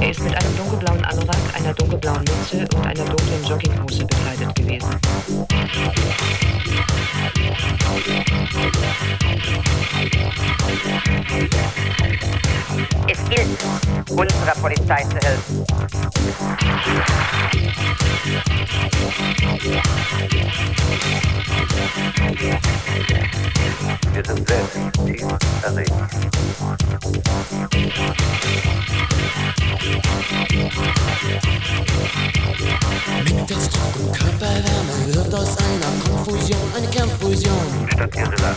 Er 0.01 0.11
ist 0.11 0.23
mit 0.23 0.35
einem 0.37 0.57
dunkelblauen 0.57 1.05
Anorak, 1.05 1.37
einer 1.55 1.75
dunkelblauen 1.75 2.21
Mütze 2.21 2.69
und 2.77 2.87
einer 2.87 3.05
dunklen 3.05 3.45
Jogginghose 3.45 4.07
bekleidet 4.07 4.55
gewesen. 4.55 5.01
Es 13.11 13.25
gilt, 13.31 13.59
unserer 14.11 14.55
Polizei 14.61 15.03
zu 15.05 15.17
helfen. 15.17 15.65
Wir 24.13 24.25
sind 24.25 24.49
selbst 24.49 24.79
tief 25.07 25.23
erregt. 25.63 25.93
Mittagsdruck 33.25 33.97
und 34.01 34.13
Körperwärme 34.13 35.15
wird 35.15 35.35
aus 35.35 35.57
einer 35.59 35.93
Konfusion 36.05 36.73
eine 36.77 36.87
Kernfusion. 36.89 37.89
Statt 37.93 38.15
Irrilla. 38.17 38.57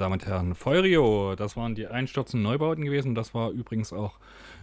Damen 0.00 0.14
und 0.14 0.24
Herren, 0.24 0.54
Feurio, 0.54 1.34
das 1.36 1.58
waren 1.58 1.74
die 1.74 1.86
einstürzenden 1.86 2.50
Neubauten 2.50 2.86
gewesen. 2.86 3.14
Das 3.14 3.34
war 3.34 3.50
übrigens 3.50 3.92
auch 3.92 4.18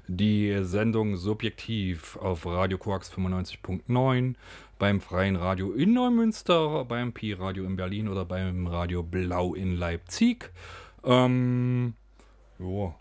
die 0.07 0.57
Sendung 0.63 1.15
Subjektiv 1.15 2.17
auf 2.17 2.47
Radio 2.47 2.79
Quarks 2.79 3.13
95.9, 3.13 4.33
beim 4.79 4.99
Freien 4.99 5.35
Radio 5.35 5.73
in 5.73 5.93
Neumünster, 5.93 6.85
beim 6.85 7.13
Pi-Radio 7.13 7.65
in 7.65 7.75
Berlin 7.75 8.07
oder 8.07 8.25
beim 8.25 8.65
Radio 8.65 9.03
Blau 9.03 9.53
in 9.53 9.77
Leipzig. 9.77 10.49
Ähm, 11.03 11.93
jo, 12.57 12.95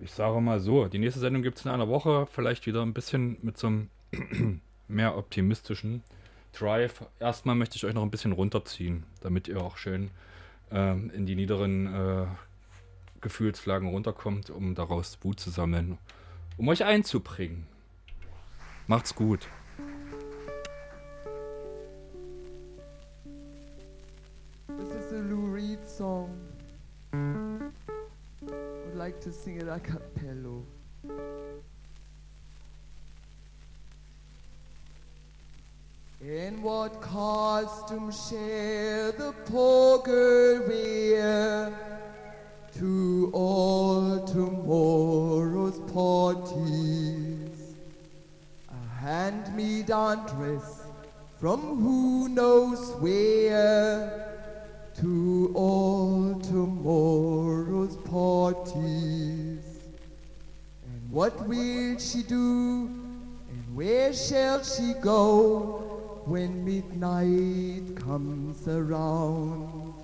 ich 0.00 0.10
sage 0.10 0.40
mal 0.40 0.58
so, 0.58 0.86
die 0.88 0.98
nächste 0.98 1.20
Sendung 1.20 1.44
gibt 1.44 1.58
es 1.58 1.66
in 1.66 1.70
einer 1.70 1.86
Woche, 1.86 2.26
vielleicht 2.26 2.66
wieder 2.66 2.82
ein 2.82 2.94
bisschen 2.94 3.36
mit 3.42 3.58
so 3.58 3.68
einem 3.68 3.90
mehr 4.88 5.16
optimistischen 5.16 6.02
Drive. 6.52 7.04
Erstmal 7.20 7.54
möchte 7.54 7.76
ich 7.76 7.84
euch 7.84 7.94
noch 7.94 8.02
ein 8.02 8.10
bisschen 8.10 8.32
runterziehen, 8.32 9.04
damit 9.20 9.46
ihr 9.46 9.62
auch 9.62 9.76
schön 9.76 10.10
ähm, 10.70 11.10
in 11.10 11.26
die 11.26 11.34
niederen 11.34 11.86
äh, 11.94 12.26
Gefühlslagen 13.20 13.88
runterkommt, 13.88 14.50
um 14.50 14.74
daraus 14.74 15.18
Wut 15.22 15.40
zu 15.40 15.50
sammeln, 15.50 15.98
um 16.56 16.68
euch 16.68 16.84
einzubringen. 16.84 17.66
Macht's 18.86 19.14
gut. 19.14 19.48
This 24.78 24.90
is 24.90 25.12
a 25.12 25.16
Lou 25.16 25.52
Reed 25.52 25.84
song. 25.86 26.30
I'd 27.12 28.94
like 28.94 29.20
to 29.20 29.32
sing 29.32 29.56
it 29.56 29.68
a 29.68 29.80
cappello. 29.80 30.62
In 36.20 36.62
what 36.62 37.00
costume 37.00 37.45
shall 38.12 39.12
the 39.12 39.32
wear 40.68 41.72
to 42.76 43.30
all 43.32 44.22
tomorrow's 44.26 45.78
parties? 45.90 47.74
A 48.68 48.94
hand-me-down 49.00 50.26
dress 50.26 50.82
from 51.40 51.80
who 51.80 52.28
knows 52.28 52.90
where 53.00 54.28
to 55.00 55.50
all 55.54 56.38
tomorrow's 56.40 57.96
parties. 57.96 59.64
And 60.84 61.10
what 61.10 61.48
will 61.48 61.96
she 61.98 62.22
do? 62.22 62.90
And 63.48 63.74
where 63.74 64.12
shall 64.12 64.62
she 64.62 64.92
go 65.00 65.85
when 66.26 66.64
midnight 66.64 67.96
comes 67.96 68.66
around? 68.66 69.94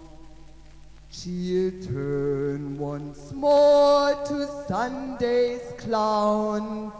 She'll 1.10 1.72
turn 1.82 2.78
once 2.78 3.32
more 3.32 4.14
to 4.26 4.46
Sunday's 4.68 5.60
clown 5.78 6.92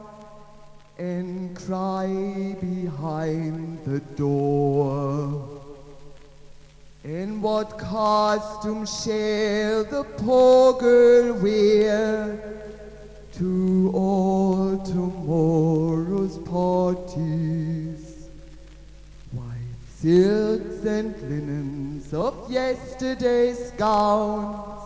and 0.99 1.57
cry 1.57 2.57
behind 2.61 3.85
the 3.85 4.01
door. 4.17 5.49
In 7.05 7.41
what 7.41 7.79
costume 7.79 8.87
shall 8.87 9.85
the 9.85 10.05
poor 10.19 10.75
girl 10.75 11.35
wear 11.35 12.65
to 13.35 13.91
all 13.95 14.79
tomorrow's 14.85 16.39
parties? 16.39 17.92
Silks 20.03 20.85
and 20.85 21.15
linens 21.31 22.13
of 22.13 22.51
yesterday's 22.51 23.71
gowns 23.79 24.83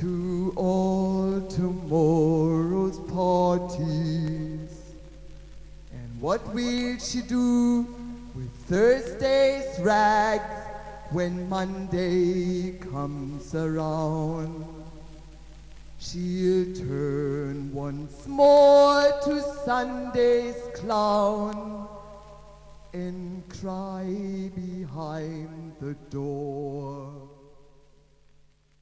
to 0.00 0.54
all 0.56 1.42
tomorrow's 1.50 2.98
parties. 3.12 4.70
And 5.92 6.18
what 6.18 6.40
will 6.54 6.96
she 6.96 7.20
do 7.20 7.86
with 8.34 8.50
Thursday's 8.68 9.78
rags 9.80 10.66
when 11.10 11.46
Monday 11.50 12.78
comes 12.78 13.54
around? 13.54 14.64
She'll 15.98 16.74
turn 16.74 17.70
once 17.74 18.26
more 18.26 19.12
to 19.24 19.42
Sunday's 19.66 20.56
clown 20.74 21.93
and 22.94 23.42
cry 23.48 24.04
behind 24.54 25.74
the 25.80 25.94
door. 26.10 27.33